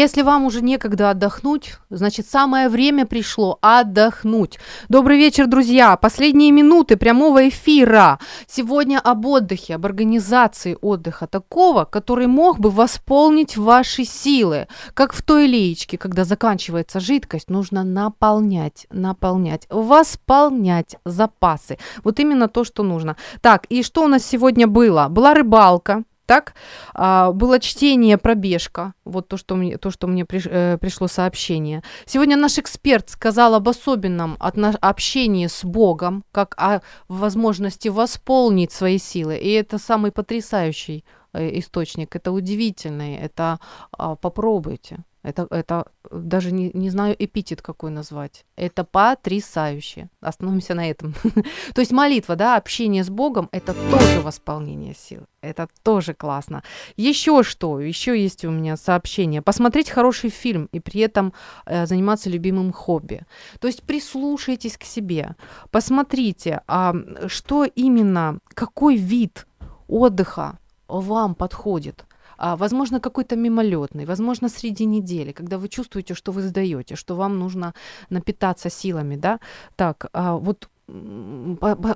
[0.00, 4.58] Если вам уже некогда отдохнуть, значит самое время пришло отдохнуть.
[4.88, 5.94] Добрый вечер, друзья.
[5.98, 8.18] Последние минуты прямого эфира.
[8.46, 14.68] Сегодня об отдыхе, об организации отдыха такого, который мог бы восполнить ваши силы.
[14.94, 21.76] Как в той леечке, когда заканчивается жидкость, нужно наполнять, наполнять, восполнять запасы.
[22.04, 23.18] Вот именно то, что нужно.
[23.42, 25.08] Так, и что у нас сегодня было?
[25.10, 26.54] Была рыбалка, так?
[26.94, 31.82] А, было чтение, пробежка, вот то, что мне, то, что мне приш- э, пришло сообщение.
[32.06, 38.98] Сегодня наш эксперт сказал об особенном отно- общении с Богом, как о возможности восполнить свои
[38.98, 39.38] силы.
[39.38, 43.58] И это самый потрясающий э, источник, это удивительный, это
[43.98, 44.98] а, попробуйте.
[45.22, 48.46] Это, это даже не, не знаю эпитет какой назвать.
[48.56, 50.08] Это потрясающе.
[50.20, 51.14] Остановимся на этом.
[51.74, 55.26] То есть молитва, да, общение с Богом, это тоже восполнение сил.
[55.42, 56.62] Это тоже классно.
[56.96, 57.80] Еще что?
[57.80, 59.42] Еще есть у меня сообщение.
[59.42, 61.34] Посмотреть хороший фильм и при этом
[61.66, 63.22] э, заниматься любимым хобби.
[63.60, 65.36] То есть прислушайтесь к себе.
[65.70, 66.94] Посмотрите, а,
[67.26, 69.46] что именно, какой вид
[69.86, 70.58] отдыха
[70.88, 72.04] вам подходит.
[72.40, 77.38] А, возможно, какой-то мимолетный, возможно, среди недели, когда вы чувствуете, что вы сдаете, что вам
[77.38, 77.74] нужно
[78.10, 79.40] напитаться силами, да.
[79.76, 80.68] Так, а, вот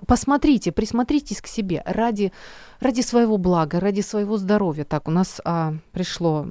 [0.07, 2.33] посмотрите, присмотритесь к себе ради,
[2.81, 4.85] ради своего блага, ради своего здоровья.
[4.85, 6.47] Так, у нас а, пришло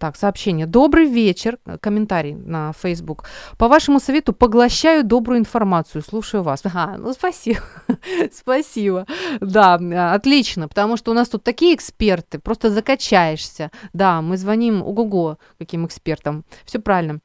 [0.00, 0.66] так, сообщение.
[0.66, 3.24] Добрый вечер, э, комментарий на Facebook.
[3.58, 6.60] По вашему совету поглощаю добрую информацию, слушаю вас.
[6.64, 7.60] Ага, ну спасибо,
[8.32, 9.06] спасибо.
[9.40, 9.74] Да,
[10.14, 13.70] отлично, потому что у нас тут такие эксперты, просто закачаешься.
[13.92, 16.44] Да, мы звоним ого-го каким экспертам.
[16.64, 17.20] Все правильно.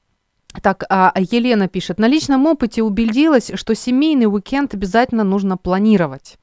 [0.62, 6.38] Так, а Елена пишет, на личном опыте убедилась, что семейный уикенд обязательно нужно планировать.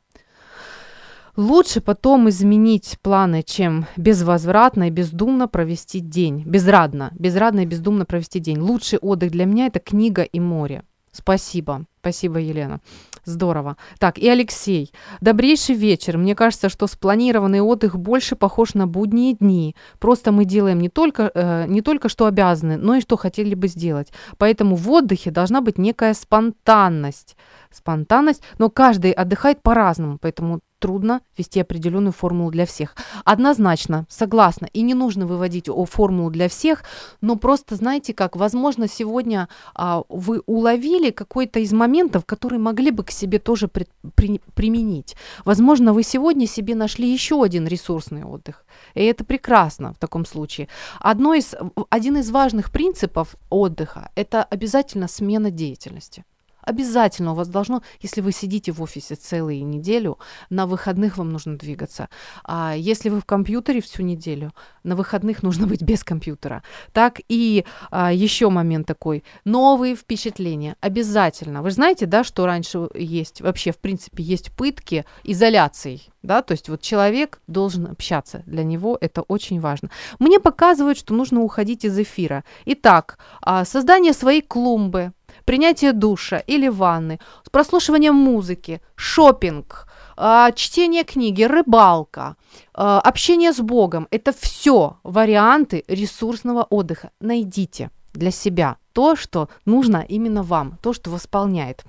[1.37, 6.43] Лучше потом изменить планы, чем безвозвратно и бездумно провести день.
[6.47, 8.59] Безрадно, безрадно и бездумно провести день.
[8.59, 10.83] Лучший отдых для меня– это книга и море.
[11.13, 11.85] Спасибо.
[12.01, 12.81] Спасибо, Елена.
[13.27, 13.77] Здорово.
[13.99, 14.93] Так, и Алексей.
[15.21, 16.17] Добрейший вечер.
[16.17, 19.75] Мне кажется, что спланированный отдых больше похож на будние дни.
[19.99, 23.67] Просто мы делаем не только, э, не только что обязаны, но и что хотели бы
[23.67, 24.13] сделать.
[24.39, 27.37] Поэтому в отдыхе должна быть некая спонтанность.
[27.73, 32.95] Спонтанность, но каждый отдыхает по-разному, поэтому трудно вести определенную формулу для всех.
[33.25, 34.67] Однозначно, согласна.
[34.73, 36.85] И не нужно выводить формулу для всех,
[37.21, 43.05] но просто знаете как, возможно, сегодня а, вы уловили какой-то из моментов, которые могли бы
[43.05, 45.17] к себе тоже при, при, применить.
[45.45, 48.65] Возможно, вы сегодня себе нашли еще один ресурсный отдых.
[48.95, 50.69] И это прекрасно в таком случае.
[51.01, 51.55] Одно из,
[51.91, 56.25] один из важных принципов отдыха– это обязательно смена деятельности.
[56.67, 60.19] Обязательно у вас должно, если вы сидите в офисе целую неделю,
[60.51, 62.09] на выходных вам нужно двигаться.
[62.45, 64.53] А если вы в компьютере всю неделю,
[64.83, 66.65] на выходных нужно быть без компьютера.
[66.93, 69.23] Так и а, еще момент такой.
[69.45, 70.75] Новые впечатления.
[70.81, 71.63] Обязательно.
[71.63, 76.11] Вы знаете, да, что раньше есть, вообще, в принципе, есть пытки изоляцией.
[76.23, 78.43] Да, то есть вот человек должен общаться.
[78.47, 79.91] Для него это очень важно.
[80.19, 82.43] Мне показывают, что нужно уходить из эфира.
[82.65, 85.13] Итак, а, создание своей клумбы,
[85.47, 87.19] принятие душа или ванны,
[87.51, 89.87] прослушивание музыки, шопинг,
[90.17, 92.37] а, чтение книги, рыбалка,
[92.75, 97.11] а, общение с Богом– это все варианты ресурсного отдыха.
[97.21, 101.85] Найдите для себя то, что нужно именно вам, то, что восполняет.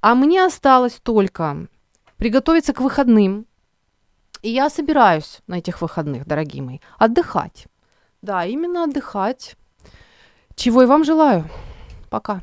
[0.00, 1.68] А мне осталось только
[2.16, 3.46] приготовиться к выходным.
[4.42, 7.66] И я собираюсь на этих выходных, дорогие мои, отдыхать.
[8.22, 9.56] Да, именно отдыхать.
[10.56, 11.48] Чего и вам желаю.
[12.10, 12.42] Пока.